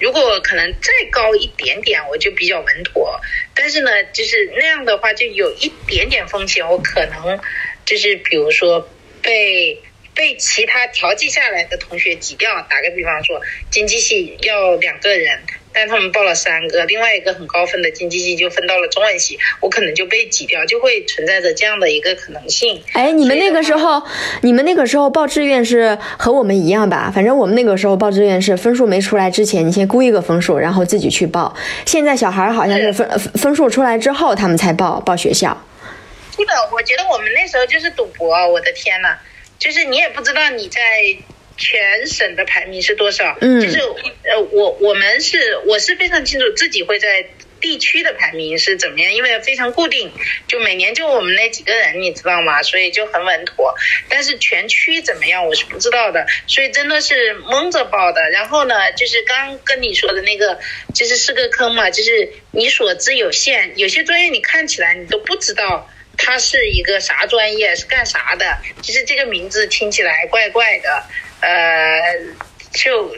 [0.00, 3.20] 如果可能再高一点点，我就比较稳妥。
[3.54, 7.38] 但是呢，就是那样的话，就有一点点风险，我可能
[7.84, 8.88] 就是比如说
[9.20, 9.82] 被
[10.16, 12.50] 被其他调剂下来的同学挤掉。
[12.68, 15.38] 打个比方说，经济系要两个人。
[15.78, 22.82] 但他们报了三个，另外一个很高分的经济系就分到了中文系，我可能就被挤掉，就会存在着这样的一个可能性。
[22.94, 24.02] 哎，你们那个时候，
[24.40, 27.12] 你们那个时候报志愿是和我们一样吧？
[27.14, 31.54] 反正我们那个时候报志愿是分数没出来之前，你先估一个分数，然后自己去报。
[31.84, 35.62] 现在小孩好像是分分数出来之后，他们才报报学校。
[36.34, 39.18] 是的，我觉得我们那时候就是赌博，我的天呐，
[39.58, 40.80] 就是你也不知道你在。
[41.58, 43.38] 全省的排名是多少？
[43.40, 47.30] 嗯，就是呃，我我们是我是非常清楚自己会在
[47.62, 50.12] 地区的排名是怎么样，因为非常固定，
[50.46, 52.62] 就每年就我们那几个人，你知道吗？
[52.62, 53.74] 所以就很稳妥。
[54.10, 58.28] 但是全区怎么样，我是不知道的，所以真的是蒙着报的。
[58.28, 60.60] 然后呢，就是刚跟你说的那个，
[60.94, 68.58] 就是是个坑嘛，就是你所知有限，有些专业你看起来你都不知道他是一个啥专业，是干啥的。
[68.82, 71.04] 其实这个名字听起来怪怪的。
[71.40, 72.00] 呃，
[72.72, 73.14] 就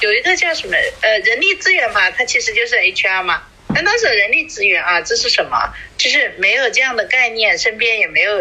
[0.00, 3.42] 有一个叫什么呃人力资源嘛，它其实就是 HR 嘛。
[3.74, 5.74] 但当时人力资源啊，这是什么？
[5.98, 8.40] 就是没有这样的概念，身边也没有。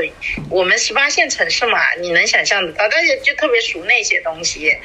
[0.50, 2.88] 我们十八线城市嘛，你能想象得到？
[2.88, 4.78] 大家就特别熟那些东西，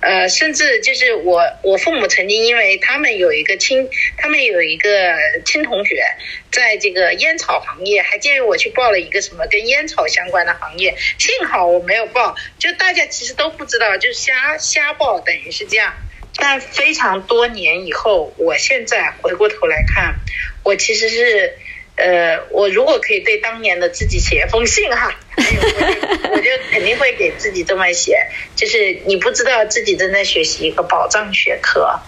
[0.00, 6.02] 呃，甚至就是我我父母曾经因为他们有一个亲，他们有一个亲同学
[6.52, 10.94] 在这个烟草行业，还建议我去报了一个什么跟烟草相关的行业。
[11.18, 15.92] 幸好我没有报，就大家其实都不知道，就瞎瞎报，等于是这样。
[16.36, 20.14] 但非常多年以后，我现在回过头来看，
[20.62, 21.58] 我其实是，
[21.96, 28.26] 呃，我如果可以对当年的自己写一封信哈， 我就肯定会给自己这么写，
[28.56, 32.00] 就是你不知道自己正在学习一个宝藏学科。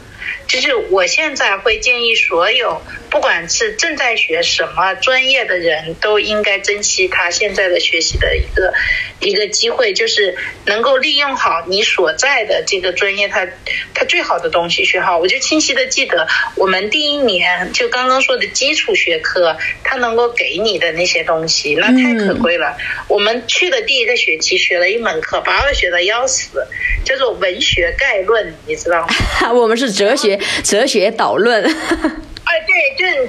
[0.47, 8.73] 就是我现在会建议所有，不管是正在学什么专业的人，都应该珍惜他现在的学习的一个
[9.21, 13.47] 一个机会，就是能够利用好你所在的这个专业，它
[13.93, 15.19] 它最好的东西学好。
[15.19, 22.75] 我就清晰的记得，我们第一年就刚刚说的基础学科，它能够给你的那些东西，那太可贵了。
[23.09, 26.67] 我们去的第一个学期学了一门课，把我学的要死，
[27.05, 29.53] 叫做文学概论，你知道吗？
[29.53, 30.41] 我们是哲学。
[30.65, 31.63] 哲学导论，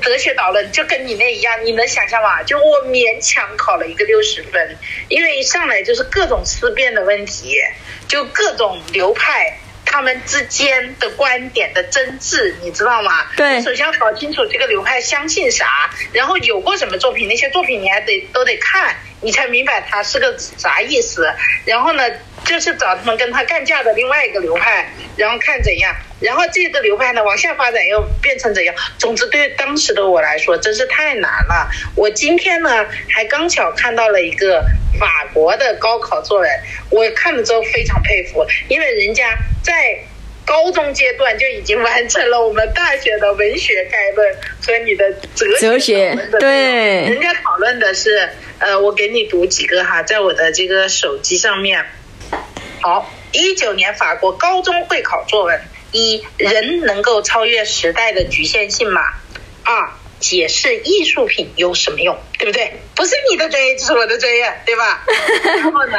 [0.03, 2.43] 哲学导论，就跟你那一样，你能想象吗？
[2.43, 7.55] 就我勉强考了一个六十分，因为一上来就是各种思辨的问题，
[8.07, 13.25] 就各种流派他们之间的观点的争执，你知道吗？
[13.37, 21.33] 对，首先要搞清楚这个流派相信啥，然后有过什么作品，那些作品你还得都得看，你才明白它是个啥意思。
[21.65, 22.03] 然后呢？
[22.45, 28.75] 就是找他们跟他干架的另外一个流派，然后看怎样，然后这个流派呢往下发展又变成怎样。
[28.97, 31.69] 总之，对当时的我来说真是太难了。
[31.95, 34.63] 我今天呢还刚巧看到了一个
[34.99, 36.49] 法国的高考作文，
[36.89, 39.99] 我看了之后非常佩服，因为人家在
[40.45, 46.49] 高中阶段就已经完成了我们大学的文学概论和你的哲学对，
[47.09, 48.29] 人家讨论的是，
[48.59, 51.85] 呃，我给你读几个哈，在我的这个手机上面。
[52.81, 59.01] 好，一九年法国高中会考作文：一，人能够超越时代的局限性吗？
[59.63, 62.17] 二，解释艺术品有什么用？
[62.37, 62.79] 对不对？
[62.95, 65.03] 不是你的专业就是我的专业，对吧？
[65.61, 65.97] 然后呢，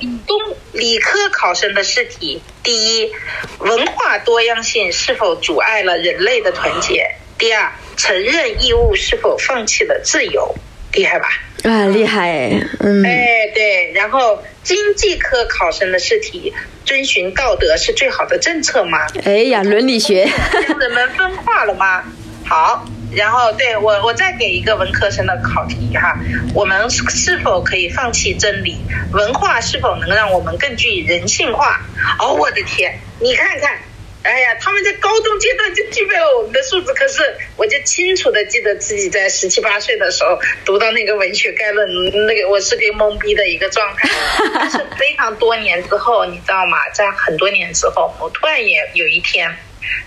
[0.00, 0.38] 理工
[0.72, 3.12] 理科考生的试题：第一，
[3.58, 7.14] 文化多样性是否阻碍了人类的团结？
[7.38, 10.54] 第二，承认义务是否放弃了自由？
[10.94, 11.28] 厉害吧？
[11.64, 12.48] 啊，厉害！
[12.80, 14.42] 嗯，哎，对，然后。
[14.64, 16.50] 经济科考生的试题：
[16.86, 18.98] 遵循道德是最好的政策吗？
[19.22, 20.26] 哎呀，伦理学，
[20.66, 22.02] 将人们分化了吗？
[22.46, 26.18] 好，然后对我，我再给一个文科生的考题哈，
[26.54, 28.78] 我们是否可以放弃真理？
[29.12, 31.82] 文化是否能让我们更具人性化？
[32.18, 33.76] 哦，我的天，你看看。
[34.24, 37.22] 哎呀，他们在高中阶段就具备了我们的素质，可是
[37.58, 41.86] 我就清楚的记得自己在十七八岁的时候读到那个文学概论，
[42.26, 44.08] 那个我是个懵逼的一个状态。
[44.54, 46.78] 但是非常多年之后，你知道吗？
[46.94, 49.54] 在很多年之后，我突然也有一天，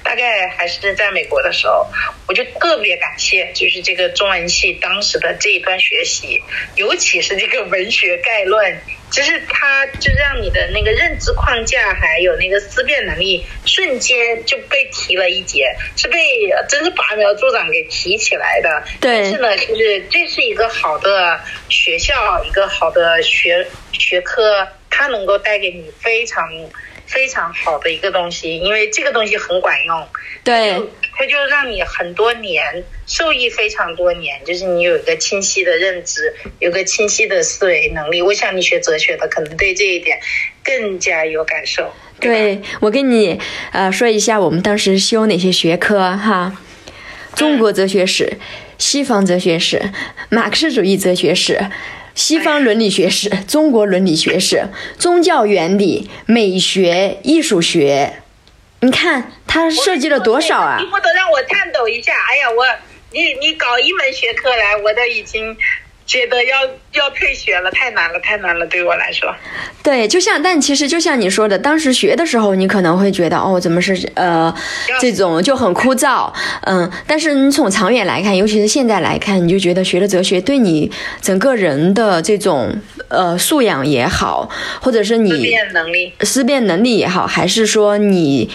[0.03, 1.85] 大概还是在美国的时候，
[2.27, 6.41] 我就特别感谢，就是这个中文系当时的这一段学习，
[6.75, 8.81] 尤其是这个文学概论。
[9.09, 16.19] 就是它就让你的那个认知框架还有那个思辨能力瞬间就被提了一截，是被
[16.69, 18.83] 真是拔苗助长给提起来的。
[18.99, 19.21] 对。
[19.21, 21.39] 但是呢，就是这是一个好的
[21.69, 26.49] 学校，一个好的学学科，它能够带给你非常。
[27.07, 30.07] 非常好的一个东西，因为这个东西很管用，
[30.43, 30.73] 对，
[31.15, 38.21] 它就让你很多年受益非常多年，就是你有一个清晰的认知，有个清晰的思维能力。
[38.21, 40.19] 我想你学哲学的可能对这一点
[40.63, 41.91] 更加有感受。
[42.19, 43.39] 对我跟你
[43.71, 46.57] 呃说一下，我们当时修哪些学科哈？
[47.35, 48.37] 中国哲学史、
[48.77, 49.91] 西方哲学史、
[50.29, 51.69] 马克思主义哲学史。
[52.17, 58.23] 西方伦理学史、中国伦理学史、宗教原理、美学、艺术学，
[58.79, 60.77] 你看它涉及了多少啊？
[60.79, 62.13] 你不得让我颤抖一下！
[62.27, 62.65] 哎呀，我
[63.11, 65.55] 你你搞一门学科来，我都已经。
[66.07, 66.61] 觉得要
[66.93, 69.29] 要退学了，太难了，太难了，对我来说。
[69.83, 74.53] 对，就像，但其实就像你说的，当时学的时候，你可能会觉得，哦，怎么是呃，
[75.01, 76.89] 这种就很枯燥，嗯。
[77.05, 80.89] 但是你从长远来看，尤其是现在来看，你就觉得学了哲学，对你
[81.21, 82.73] 整个人的这种
[83.09, 84.49] 呃素养也好，
[84.81, 88.49] 或者是你思辨能力、思辨能力也好，还是说你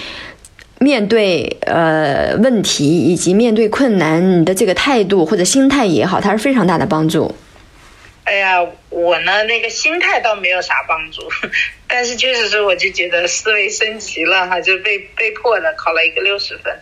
[0.79, 7.35] 面对呃问题以及面对困难，你的这个态度或者心态也好，它是非常大的帮助。
[8.25, 11.29] 哎呀，我呢那个心态倒没有啥帮助，
[11.89, 16.79] 但是确实是我就觉得思维升级了哈，就被被迫的考了一个六十分。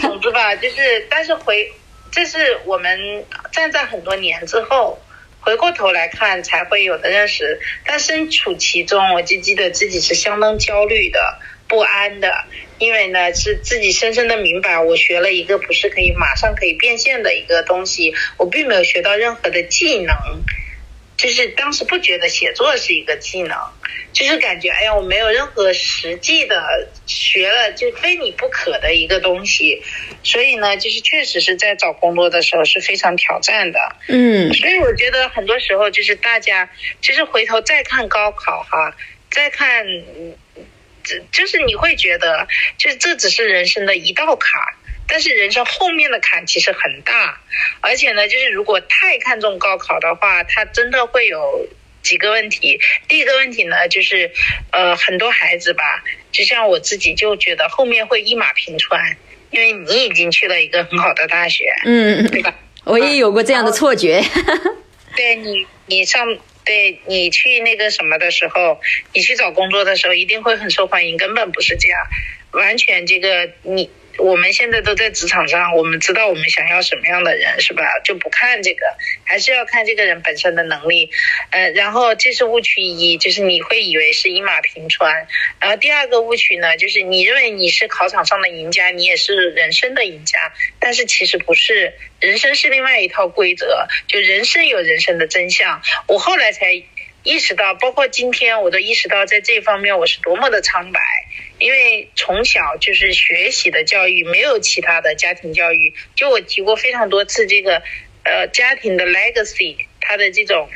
[0.00, 1.70] 总之吧，就是但是回，
[2.10, 4.98] 这是我们站在很多年之后
[5.40, 12.44] 回过头来看才会有的认识，但身处其中，我就记得自己是相当焦虑的、不安的，
[12.78, 20.14] 因为呢是自己深深的明白，我学了一个不是可以马上可以变现的一个东西，我并没有学到任何的技能。
[21.16, 23.56] 就是当时不觉得写作是一个技能，
[24.12, 29.80] 就是感觉哎呀，我没有任何实际的学了就非你不可的一个东西，
[30.24, 33.78] 所以呢，就是确实是在找工作的时候是非常挑战的。
[34.08, 36.68] 嗯，所以我觉得很多时候就是大家，
[37.00, 38.96] 就是回头再看高考哈，
[39.30, 40.62] 再看，这
[41.32, 42.46] 就是你会觉得，
[42.78, 44.60] 就是这只是人生的一道坎。
[45.06, 47.38] 但是人生后面的坎其实很大，
[47.82, 51.68] 而且呢，就是如果太看重高考的话，它真的会有
[52.02, 52.80] 几个问题。
[53.06, 54.30] 第一个问题呢，就是
[54.72, 59.18] 呃，很多孩子吧，就像我自己就觉得后面会一马平川，
[59.50, 62.54] 因为你已经去了一个很好的大学，嗯，对吧？
[62.84, 64.22] 我也有过这样的错觉。
[65.14, 66.26] 对你，你上
[66.64, 68.80] 对你去那个什么的时候，
[69.12, 72.00] 你去找工作的时候一定会很受欢迎，根本不是这样，
[72.52, 73.90] 完全这个你。
[74.18, 77.84] 我们现在都在职场上，我们知道我们想要什么样的人，是吧？
[78.04, 78.86] 就不看这个，
[79.24, 81.10] 还是要看这个人本身的能力。
[81.50, 85.26] 呃，然后这是误区一，就是你会以为是一马平川。
[85.60, 95.82] 然后第二个误区呢，就是你认为你是考场上的赢家，你也是人生的赢家，但是其实不是，人生是另外一套规则，就人生有人生的真相。
[96.06, 96.72] 我后来才
[97.22, 101.00] 意识到，包括今天我都意识到，在这方面我是多么的苍白。
[101.64, 105.94] 因为从小就是学习的教育，没有其他的家庭教育。
[106.14, 107.82] 就我提过非常多次，这个
[108.22, 110.68] 呃家庭的 legacy，它的这种。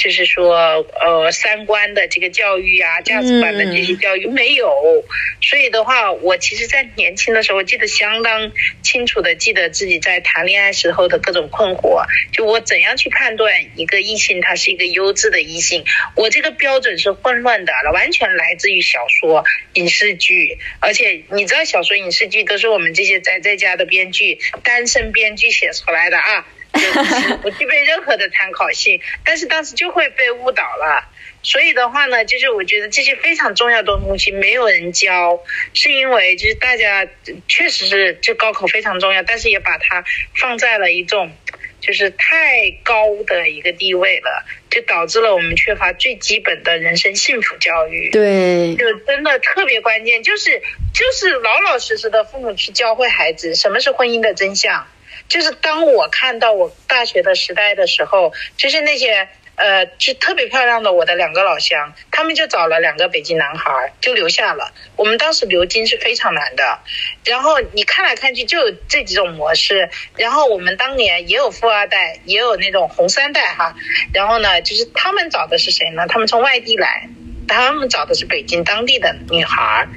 [0.00, 0.56] 就是说，
[0.98, 5.04] 呃，三观的这个教育啊，价值观的这些教育没有，
[5.42, 8.50] 所以的话，我其实，在年轻的时候，记得相当
[8.82, 12.06] 清楚的，记得自己在谈恋爱时候的各种困惑。
[12.32, 15.84] 就我怎样去判断一个异性他是一个优质的异性，
[16.14, 26.46] 我这个标准是混乱的，完全来自于小说、影视剧，而且你知道，小说、影视剧都是我们这些宅在家的编剧、单身编剧写出来的啊。
[27.42, 31.08] 不具备任何的参考性， 但是当时就会被误导了。
[31.42, 37.06] 所以的话呢，就是我觉得这些非常重要的东西没有人教，是因为就是大家
[37.48, 40.04] 确实是就高考非常重要，但是也把它
[40.36, 41.32] 放在了一种
[41.80, 48.10] 就是太高的一个地位了，就导致了我们缺乏最基本的人生幸福教育。
[48.10, 50.60] 对，就真的特别关键，就是
[50.92, 54.86] 就是老老实实的父母去教会孩子什么是婚姻的真相。
[55.30, 64.72] 就是当我看到我大学的时代的时候，就是那些呃，就特别漂亮的我的两个老乡，他们就找了两个北京男孩儿，就留下了。
[64.96, 66.80] 我们当时留京是非常难的，
[67.24, 69.88] 然后你看来看去就有这几种模式。
[70.16, 73.76] 然后我们当年也有富二代，也有那种红三代哈。
[74.12, 76.06] 然后呢，就是他们找的是谁呢？
[76.08, 77.08] 他们从外地来，
[77.46, 79.88] 他们找的是北京当地的女孩儿。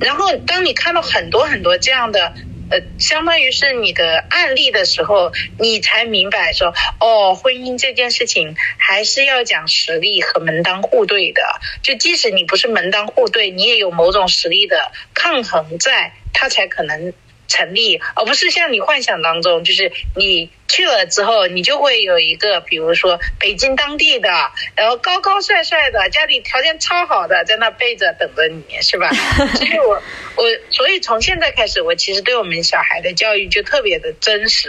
[0.00, 2.34] 然后当你看到很多很多这样的。
[2.70, 11.42] 呃，相当于是你的案例的时候，你才明白说，哦，婚姻这件事情还是要讲实力和门当户对的。
[11.82, 17.12] 就即使你不是门当户对，你也有某种实力的抗衡在，他才可能。
[17.48, 24.28] 成立，而不是像你幻想当中，就是你去了之后，你就会有一个，比如说北京当地的，
[24.76, 29.10] 然后高高帅帅的，家里条件超好的，在那背着等着你，是吧？
[29.56, 30.02] 所以我
[30.36, 34.68] 我所以从现在开始，我其实对我们小孩的教育就特别的真实，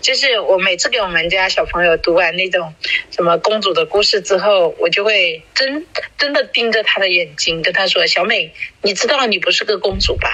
[0.00, 2.72] 就是我每次给我们家小朋友读完那种
[3.10, 5.84] 什么公主的故事之后，我就会真
[6.16, 10.30] 真的盯着他的眼睛，跟他说：“小美，你知道你不是个公主吧？”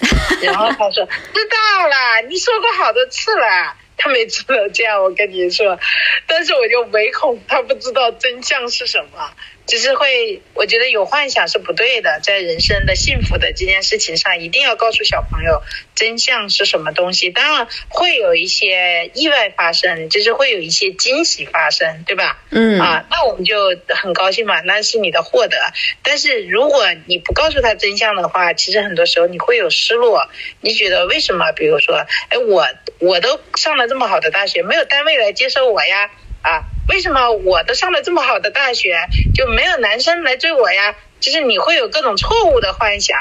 [0.42, 3.76] 然后他说知道了，你说过好多次了。
[3.98, 5.78] 他每次都这样，我跟你说，
[6.26, 9.30] 但是我就唯恐他不知道真相是什么。
[9.66, 15.62] 只是会，我觉得有幻想是不对的，在人生的幸福的这件事情上，一定要告诉小朋友
[15.94, 17.30] 真相是什么东西。
[17.30, 22.42] 当然会有一些意外发生，就是会有一些惊喜发生，对吧？
[22.50, 23.56] 嗯啊，那我们就
[23.88, 25.56] 很高兴嘛，那是你的获得。
[26.02, 30.28] 但是如果你不告诉他真相的话，其实很多时候你会有失落。
[30.60, 31.52] 你觉得为什么？
[31.52, 32.66] 比如说，哎，我
[32.98, 36.10] 我都上了这么好的大学，没有单位来接收我呀？
[36.42, 36.64] 啊？
[36.88, 38.96] 为什么我都上了这么好的大学，
[39.34, 40.94] 就没有男生来追我呀？
[41.20, 43.16] 就是你会有各种错误的幻想，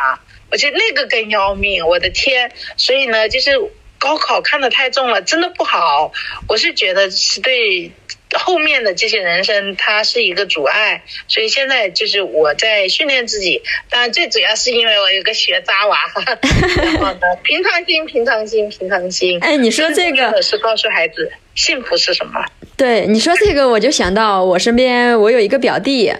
[0.50, 1.86] 我觉得那个更要命。
[1.86, 2.52] 我的天！
[2.76, 3.52] 所以呢，就是
[4.00, 6.12] 高考看得太重了，真的不好。
[6.48, 7.92] 我是觉得是对
[8.34, 11.04] 后面的这些人生，它是一个阻碍。
[11.28, 16.00] 所以现在就是我在训练自己，当然最主要是因为我有个学渣娃，
[16.82, 19.40] 然后呢，平常心，平常心，平常心。
[19.42, 22.44] 哎，你说这个是告诉孩子幸福是什么？
[22.78, 26.14] 对你说这个，我就想到我身边我有一个表弟，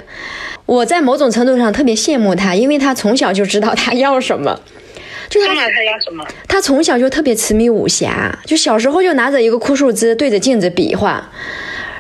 [0.66, 4.60] 我在某种程度上特别羡慕他，因为他从小就知道他要什么。
[5.30, 6.28] 就他他要什么？
[6.46, 11.32] 他从小就特别痴迷武侠，就小时候就拿着一个枯树枝对着镜子比划，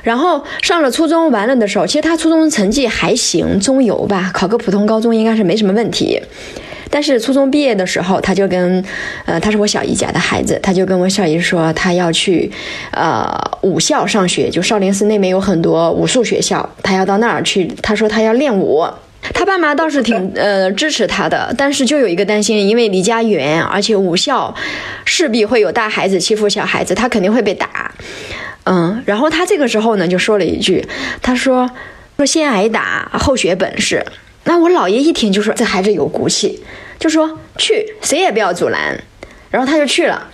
[0.03, 6.21] 然后上了初中完了的时候，其实他初中成绩还行，中游吧，考个普通高中应该是没什么问题。
[6.91, 8.83] 但是初中毕业的时候，他就跟，
[9.25, 12.51] 呃，他是我小姨家的孩子，他就跟我小姨说，他要去，
[12.91, 17.65] 呃，武校上学，就少林寺那边有很多武术学校，他要到那儿去。
[17.81, 18.85] 他说他要练武，
[19.33, 24.53] 他爸妈倒是挺呃支持他的，但是就有一个担心，因为离家远，而且武校
[25.05, 27.91] 势必会有大孩子欺负小孩子，他肯定会被打。
[28.65, 30.85] 嗯，然后他这个时候呢就说了一句，
[31.21, 31.69] 他说
[32.17, 34.05] 说先挨打后学本事。
[34.43, 36.63] 那我姥爷一听就说这孩子有骨气，
[36.99, 38.99] 就说去，谁也不要阻拦。
[39.49, 40.27] 然后他就去了。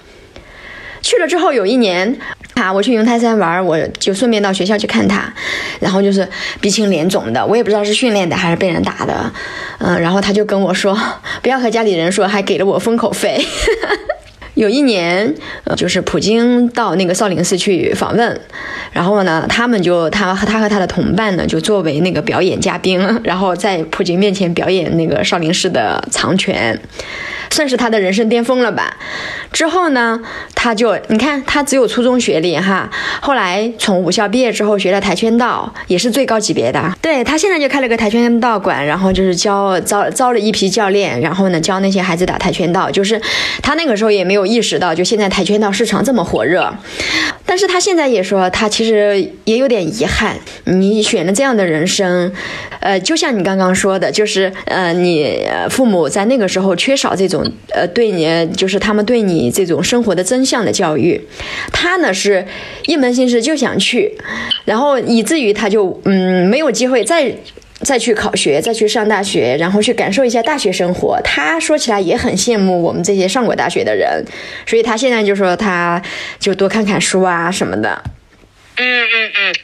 [1.02, 2.18] 去了之后有一年
[2.56, 5.32] 啊，我去云台山玩，我就顺便到学校去看他，
[5.80, 6.28] 然后就是
[6.60, 9.32] 鼻青脸肿的，我也不知道是训练的还是被人打的。
[9.80, 10.98] 嗯，然后他就跟我说
[11.42, 13.46] 不要和家里人说，还给了我封口费。
[14.58, 15.32] 有一年，
[15.66, 18.42] 呃就是普京到那个少林寺去访问，
[18.92, 26.80] 然后呢，他们就他和他和他的同伴呢，就作为那个表演嘉宾，然后在普京面前表演那个少林寺的长拳。
[27.50, 28.98] 算是他的人生巅峰了吧。
[29.54, 30.20] 之后呢，
[30.54, 32.90] 他就你看，他只有初中学历哈。
[33.22, 36.94] 后来从武校毕业之后，学了跆拳道，也是最高级别的。
[37.02, 42.92] 对他现在就开了个跆拳道馆，然后就是教招招了一批教练，然后呢教那些孩子打跆拳道。
[42.92, 43.20] 就是
[43.64, 46.74] 他那个时候也没有意识到，就现在跆拳道市场这么火热。
[47.46, 50.36] 但是他现在也说，他其实也有点遗憾。
[50.66, 52.32] 你选了这样的人生，
[52.82, 55.40] 呃，就像你刚刚说的，就是呃，你
[55.70, 57.50] 父母在那个时候缺少这种。
[57.74, 61.22] 呃，对你就是他们对你这种生活的真相的教育，
[61.72, 62.46] 他呢是
[62.86, 64.18] 一门心思就想去，
[64.66, 67.34] 然后以至于他就嗯没有机会再
[67.82, 71.22] 再去考学，再去上大学，然后去感受一下大学生活。
[71.24, 74.26] 他说起来也很羡慕我们这些上过大学的人，
[74.66, 76.02] 所以他现在就说他
[76.40, 78.04] 就多看看书啊什么的。
[78.80, 79.56] 嗯嗯嗯，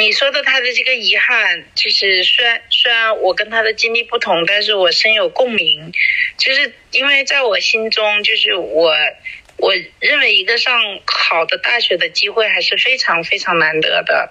[0.00, 5.92] 你说的他的这个遗憾，就是虽然虽然我跟他的经历不同，但是我深有共鸣。
[6.38, 8.92] 就是因为在我心中，就是我
[9.58, 10.74] 我认为一个上
[11.06, 14.30] 好的大学的机会还是非常非常难得的。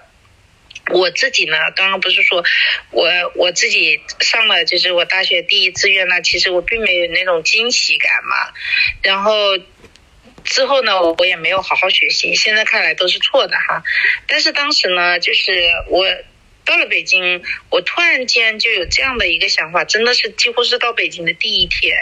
[0.90, 2.44] 我自己呢，刚刚不是说
[2.90, 8.52] 我我自己上了就是我大学第一志愿呢，其实我并没有那种惊喜感嘛。
[9.02, 9.32] 然后。
[10.44, 13.84] 之后呢，我也没有好好学习，现在看来都是错的哈。
[14.26, 15.52] 但是当时呢，就是
[15.88, 16.04] 我
[16.64, 21.96] 到了北京，我突然间就有这样的一个想法，真的是几乎是到北京的第一天，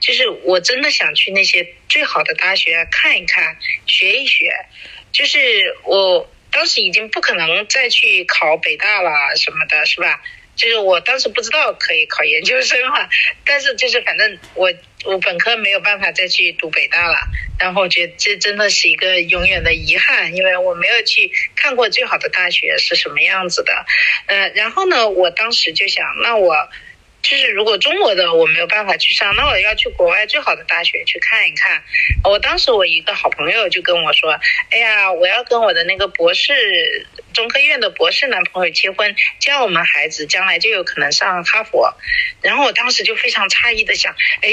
[0.00, 3.56] 就是我真的想去那些最好的大学看一看，
[3.86, 4.50] 学一学。
[5.12, 10.22] 就是我当时已经不可能再去考北大了什么的，是吧？
[10.54, 13.08] 就是我当时不知道可以考研究生哈，
[13.44, 14.72] 但是就是反正我
[15.04, 17.18] 我本科没有办法再去读北大了，
[17.58, 23.84] 然后我觉得这真的是一个永远的遗憾，因为我没有去看过最好的大学是什么样子的，
[24.26, 26.70] 呃，然后呢，我当时就想，那我。
[27.24, 31.82] 就是如果中国的我没有办法去上，那我要去国外最好的大学去看一看。
[32.22, 34.38] 我当时我一个好朋友就跟我说
[34.70, 41.94] ：“哎呀，我要跟我的那个博士中科院的博士男朋友结婚，这样我们孩子将来就有可能上哈佛。”
[42.42, 44.52] 然后我当时就非常诧异的想：“哎，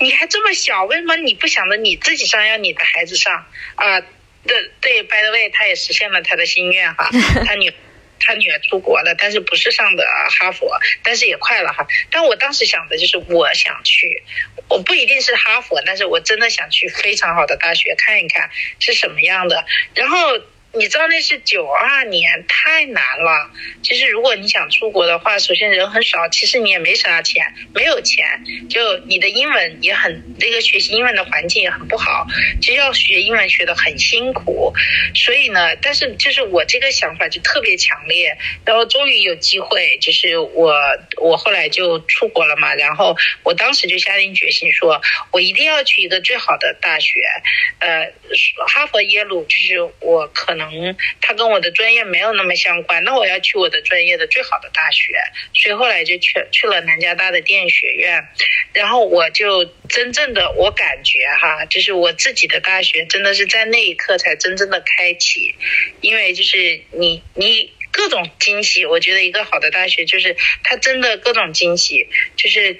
[0.00, 3.46] 你还这么小，为什么你不想着你自己上，要你的孩子上
[3.76, 4.00] 啊？”
[4.44, 7.08] 对对，by the way，他也实现了他的心愿哈，
[7.46, 7.72] 他女。
[8.20, 10.06] 他女儿出国了，但是不是上的
[10.38, 11.86] 哈佛，但是也快了哈。
[12.10, 14.22] 但我当时想的就是，我想去，
[14.68, 19.64] 我不一定是哈佛，但是我真的想去非常好的大学看一看是什么样的。
[19.94, 20.40] 然后。
[20.72, 23.50] 你知道那是九二年，太难了。
[23.82, 27.44] 其实如果你想出国的话，首先人很少，其实你也没啥钱，
[27.74, 28.24] 没有钱，
[28.68, 32.24] 就你的英文也很，那个学习英文的环境也很不好，
[32.62, 34.72] 其实要学英文学的很辛苦。
[35.12, 40.72] 所以呢，但是就是我这个想法就特别强烈，然后终于有机会，就是我
[41.20, 45.02] 我后来就出国了嘛，然后我当时就下定决心说，
[45.32, 47.20] 我一定要去一个最好的大学，
[47.80, 48.12] 呃，
[48.68, 50.59] 哈佛、耶鲁，就是我可能。
[50.60, 55.14] 能，他跟我的专业没有那么相关，那我要去我的专业的最好的大学，
[55.54, 58.28] 所以后来就去去了南加大的电影学院，
[58.72, 65.54] 然后我就真正的我感觉哈，就是我自己的大学真的是在那一刻才真正的开启，
[66.00, 67.72] 因为就是你你。
[67.92, 72.06] 各种惊喜，我觉得一个好的大学就是它真的各种惊喜，
[72.36, 72.78] 就是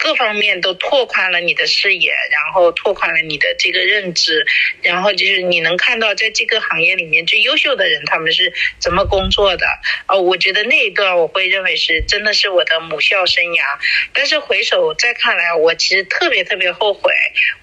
[0.00, 4.44] 各各方面都拓宽了你的视野，然后拓宽了你的这个认知，
[4.82, 9.64] 然后就是你能看到在这个行业里面最优秀的人他们是怎么工作的。
[10.08, 13.78] 哦，我觉得那一段我会认为是真的是我的母校生涯，
[14.12, 17.12] 但是回首再看来，我其实特别特别后悔，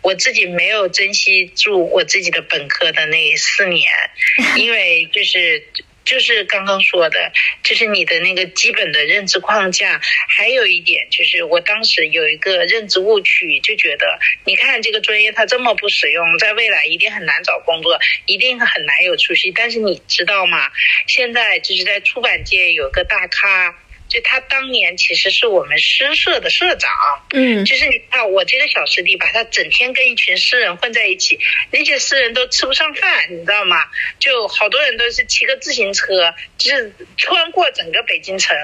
[0.01, 3.91] 我自己没有珍惜住我自己的本科的那四年，
[4.55, 5.61] 因为就是。
[6.07, 7.33] 就是刚刚说的，
[7.63, 9.99] 就是你的那个基本的认知框架。
[10.29, 19.51] 还有一点就是，我当时有一个认知误区，就觉得你看这个专业它这么不实用，在未来一定很难找工作，一定很难有出息。
[19.51, 20.71] 但是你知道吗？
[21.07, 23.75] 现在就是在出版界有个大咖。
[24.07, 26.91] 就他当年其实是我们诗社的社长，
[27.33, 31.37] 嗯，就是你看我这个小师弟，把他整天跟一群诗人混在一起，
[31.71, 33.83] 那些诗人都吃不上饭，你知道吗？
[34.19, 38.55] 就好多人都是骑个自行车，就是穿过整个北京城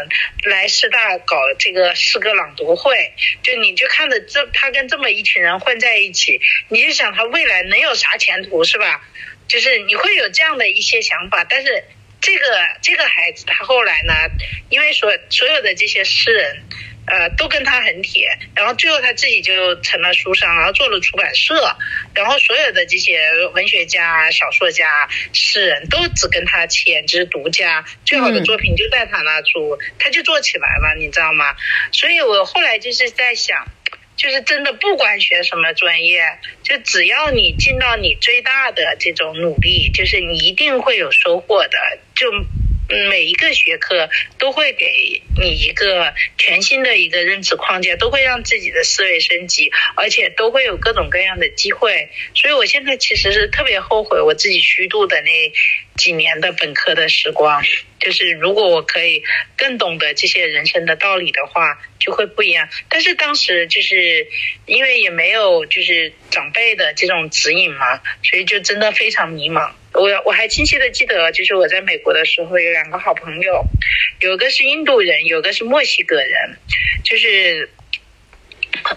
[0.45, 3.13] 来师大搞这个诗歌朗读会，
[3.43, 6.39] 就你就看着这他跟这么一群人混在一起，
[6.69, 9.01] 你就想他未来能有啥前途是吧？
[9.47, 11.83] 就是你会有这样的一些想法，但是。
[12.24, 12.45] 这个
[12.82, 14.13] 这个孩子，他后来呢，
[14.69, 16.63] 因为所所有的这些诗人，
[17.05, 21.76] 呃，都跟他很铁，然后最后他自己就成了书商，然后做了出版社，
[22.15, 23.19] 然后所有的这些
[23.53, 31.53] 文学家、小说家、诗人都只跟他签，就是独家，最好的作品就在他那出，他就做起来了，你知道吗？
[31.91, 33.67] 所以我后来就是在想。
[34.15, 36.21] 就是真的，不管学什么专业，
[36.61, 41.78] 就只要你尽到你最大的这种努力，就是你一定会有收获的。
[42.24, 42.32] 就
[43.09, 52.07] 每一个学科都会给你一个全新的一个认知框架，都会让自己的思维升级，而且都会有各种各样的机会。
[52.34, 55.51] 所以我现在其实是特别后悔我自己虚度的那
[55.97, 57.61] 几年的本科的时光。
[57.99, 59.24] 就是如果我可以
[59.57, 61.78] 更懂得这些人生的道理的话。
[61.99, 64.28] 就会不一样，但是当时就是
[64.65, 69.71] 因为也没有就是长辈的这种指引嘛，所以就真的非常迷茫。
[69.93, 73.63] 我我还清晰的记得，就是我在美国的时候有两个好朋友，
[74.19, 76.57] 有个是印度人，有个是墨西哥人。
[77.03, 77.69] 就是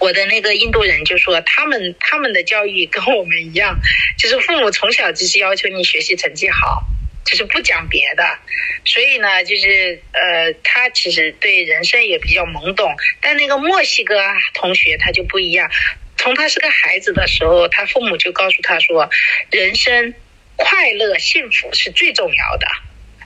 [0.00, 3.78] 我的那个印度人就说，他们他们的教育跟我们一样，
[4.18, 6.84] 就是父母从小就是要求你学习成绩好。
[7.28, 8.38] 就是不讲别的，
[8.84, 12.94] 所以呢，就是呃，他其实对人生也比较懵懂。
[13.20, 14.14] 但那个墨西哥
[14.54, 15.68] 同学他就不一样，
[16.16, 19.10] 从他是个孩子的时候，他父母就告诉他说，
[19.50, 20.14] 人生
[20.56, 22.66] 快乐幸福是最重要的。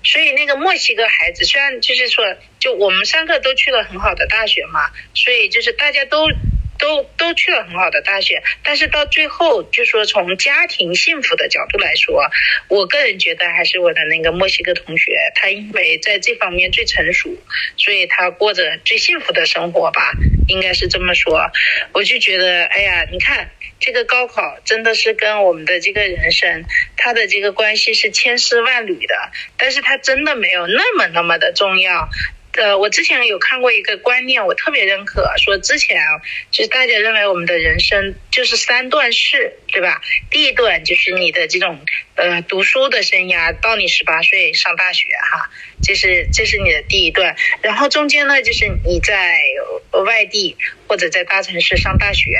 [0.05, 6.29] 所以那个墨西哥孩子虽然就是说，就我们三个都去了很好的大学嘛，所以就是大家都。
[6.81, 12.31] 都都去了很好的大学，但是到最后就说从家庭幸福的角度来说，
[12.69, 17.37] 我个人觉得还是我的那个墨西哥同学，他因为在这方面最成熟，
[17.77, 20.13] 所以他过着最幸福的生活吧，
[20.49, 21.51] 应该是这么说。
[21.93, 26.65] 我就觉得，哎呀，你看这个高考真的是跟我们的这个人生，
[26.97, 29.15] 他的这个关系是千丝万缕的，
[29.59, 32.09] 但是他真的没有那么那么的重要。
[32.53, 36.21] 呃，我之前有看过一个观念，我特别认可，说之前啊，
[36.51, 40.03] 就是大家认为我们的人生就是三段式，对吧？
[40.31, 41.79] 第一段就是你的这种
[42.17, 45.49] 呃读书的生涯，到你十八岁上大学哈，
[45.81, 49.41] 这是这是你的第一段，然后中间呢就是你在
[50.05, 50.57] 外地
[50.89, 52.33] 或者在大城市上大学，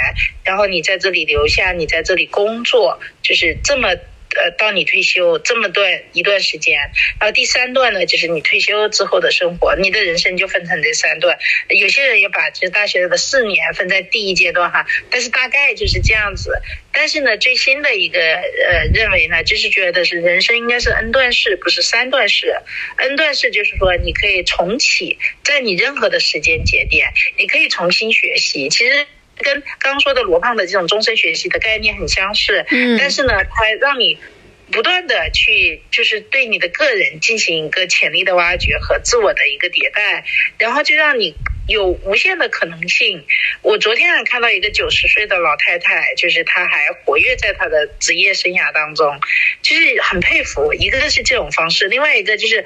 [0.45, 3.95] 然后你在这里留下，你在这里工作，就是这么。
[4.41, 6.79] 呃，到你退休这么段一段时间，
[7.19, 11.39] 然后第三段呢，就是你退休之后的生活，你的人生就分成这三段。
[11.69, 16.53] 有些人也把这大学的四年分在第一阶段哈，但是大概就是这样子。
[16.93, 22.55] 但是呢，最新的一个呃认为呢，就是觉得是人生应该是 N 段式，不是三段式。
[22.97, 28.69] N 段式就是说你可以重启，在你任何的时间节点，你可以重新学习。
[28.71, 29.07] 其实。
[29.43, 34.19] 跟刚刚说的罗胖的这种终身学习的概念很相似，嗯，但是呢，它让你
[34.71, 40.25] 不断的去，就是对你的个人进行一个潜力的挖掘和自我的一个迭代，
[40.59, 41.35] 然后就让你
[41.67, 43.25] 有无限的可能性。
[43.63, 49.19] 我昨天还看到一个九十岁的老太太，就是她还活跃在她的职业生涯当中，
[49.63, 50.73] 就是很佩服。
[50.75, 52.65] 一个是这种方式，另外一个就是。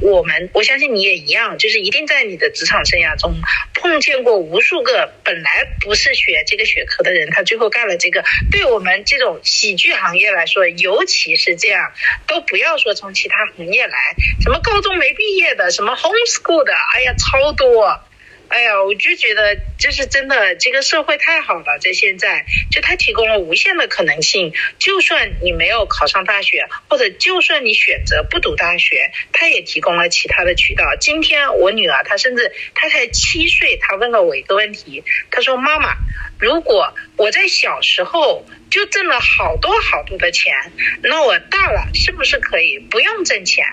[0.00, 3.34] 我们我相信你也一样，就是一定在你的职场生涯中
[3.74, 8.22] 碰见过无数个本来不是学这个学科的人，他最后干了这个。
[8.50, 11.92] 对我们这种喜剧行业来说，尤其是这样，
[12.26, 13.98] 都不要说从其他行业来，
[14.40, 18.00] 什么高中没毕业的，什么 homeschool 的，哎呀，超多。
[18.48, 24.52] 哎呀，我就觉得就是真的，这个社会太好了，在现在就它提供了无限的可能性。
[24.78, 30.84] 就算你没有考上大学，或者就算你选择不读大学，它也提供了其他的渠道。
[30.98, 35.94] 今天我女儿她甚至她才七岁，她问了我一个问题，她说：“妈妈，
[36.38, 40.54] 如果我在小时候就挣了好多好多的钱，
[41.02, 43.66] 那我大了是不是可以不用挣钱，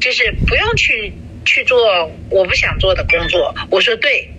[0.00, 1.12] 就是不用去？”
[1.44, 4.30] 去做我不想做的工作，我说对，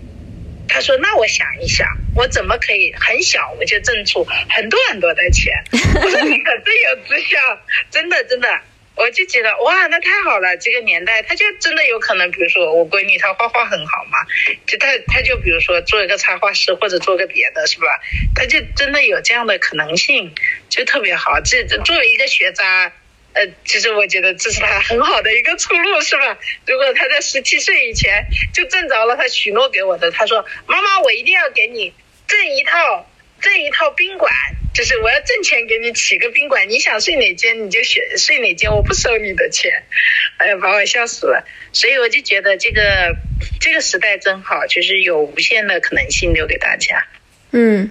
[0.68, 5.52] 他说那我想一想，我怎么可以很小我就挣出很多很多的钱？
[6.02, 8.60] 我说你可真有志向，真的真的，
[8.96, 14.18] 我就觉得哇，那太好了，这个年代他就真的有可能，比如说我闺女她画画很好嘛，
[14.66, 17.86] 就她她就比如说做一个插画师或者做个别的，是吧？
[18.34, 20.34] 她就真的有这样的可能性，
[20.68, 21.40] 就特别好。
[21.40, 22.92] 这作为一个学渣。
[23.36, 26.38] 呃，其实我觉得这是他很好的一个出路，是吧？
[26.66, 28.24] 如果他在十七岁以前
[28.54, 31.92] 就挣着了他许诺给我的，他说：“妈妈，我一定要给你
[32.26, 33.06] 挣一套，
[33.42, 34.32] 挣一套宾馆，
[34.72, 39.84] 就是我要挣钱给你起个宾馆，你想睡哪间你就选睡哪间，我不收你的钱。”
[40.40, 41.46] 哎呀，把我笑死了。
[41.74, 43.14] 所以我就觉得这个
[43.60, 47.06] 这个时代真好，就是有无限的可能性留给大家。
[47.50, 47.90] 嗯。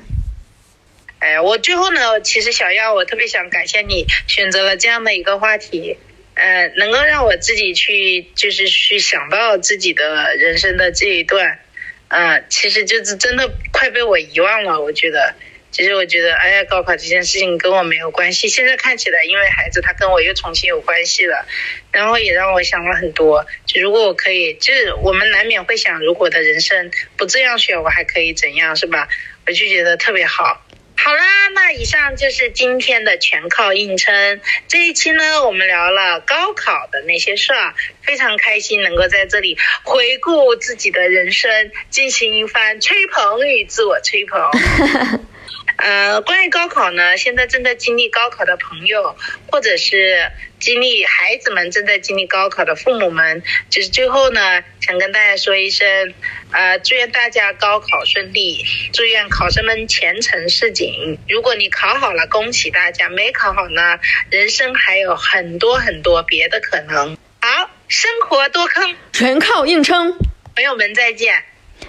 [1.45, 5.95] 我最后呢，其实小耀，我特别想感谢你选择了这样的一个话题，
[6.33, 11.59] 呃，能够让我自己去，就是去想到自己的人生的这一段，
[12.07, 14.81] 啊，其实就是真的快被我遗忘了。
[14.81, 15.35] 我觉得，
[15.69, 18.49] 其实我觉得，哎呀，高考这件事情跟我没有关系。
[18.49, 21.45] 现在看起来，因为孩子他跟我又重新有关系了，
[21.91, 23.45] 然后也让我想了很多。
[23.67, 29.07] 就如果我可以，就是我们难免会想，如果的人生不这样选，我还可以怎样，是吧？
[29.45, 30.64] 我就觉得特别好。
[30.97, 31.23] 好啦，
[31.53, 34.41] 那以上就是今天的全靠硬撑。
[34.67, 44.49] 这一期呢，我们聊了高考的那些事儿，非常开心能够在这里回顾自己的人生，进行一番吹捧与自我吹捧。
[45.77, 49.15] 呃，关于高考呢，现在正在经历高考的朋友，
[49.51, 56.13] 或者是经历孩子们正在经历高考的父母们，就是最后呢，想跟大家说一声，
[56.51, 61.19] 呃，祝愿大家高考顺利，祝愿考生们前程似锦。
[61.27, 63.99] 如果你考好了，恭喜大家；没考好呢，
[64.29, 67.17] 人生还有很多很多别的可能。
[67.41, 70.17] 好，生活多坑，全靠硬撑。
[70.55, 71.43] 朋友们再见，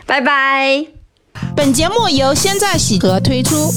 [0.06, 1.05] 拜拜。
[1.54, 3.72] 本节目由现在喜和推出。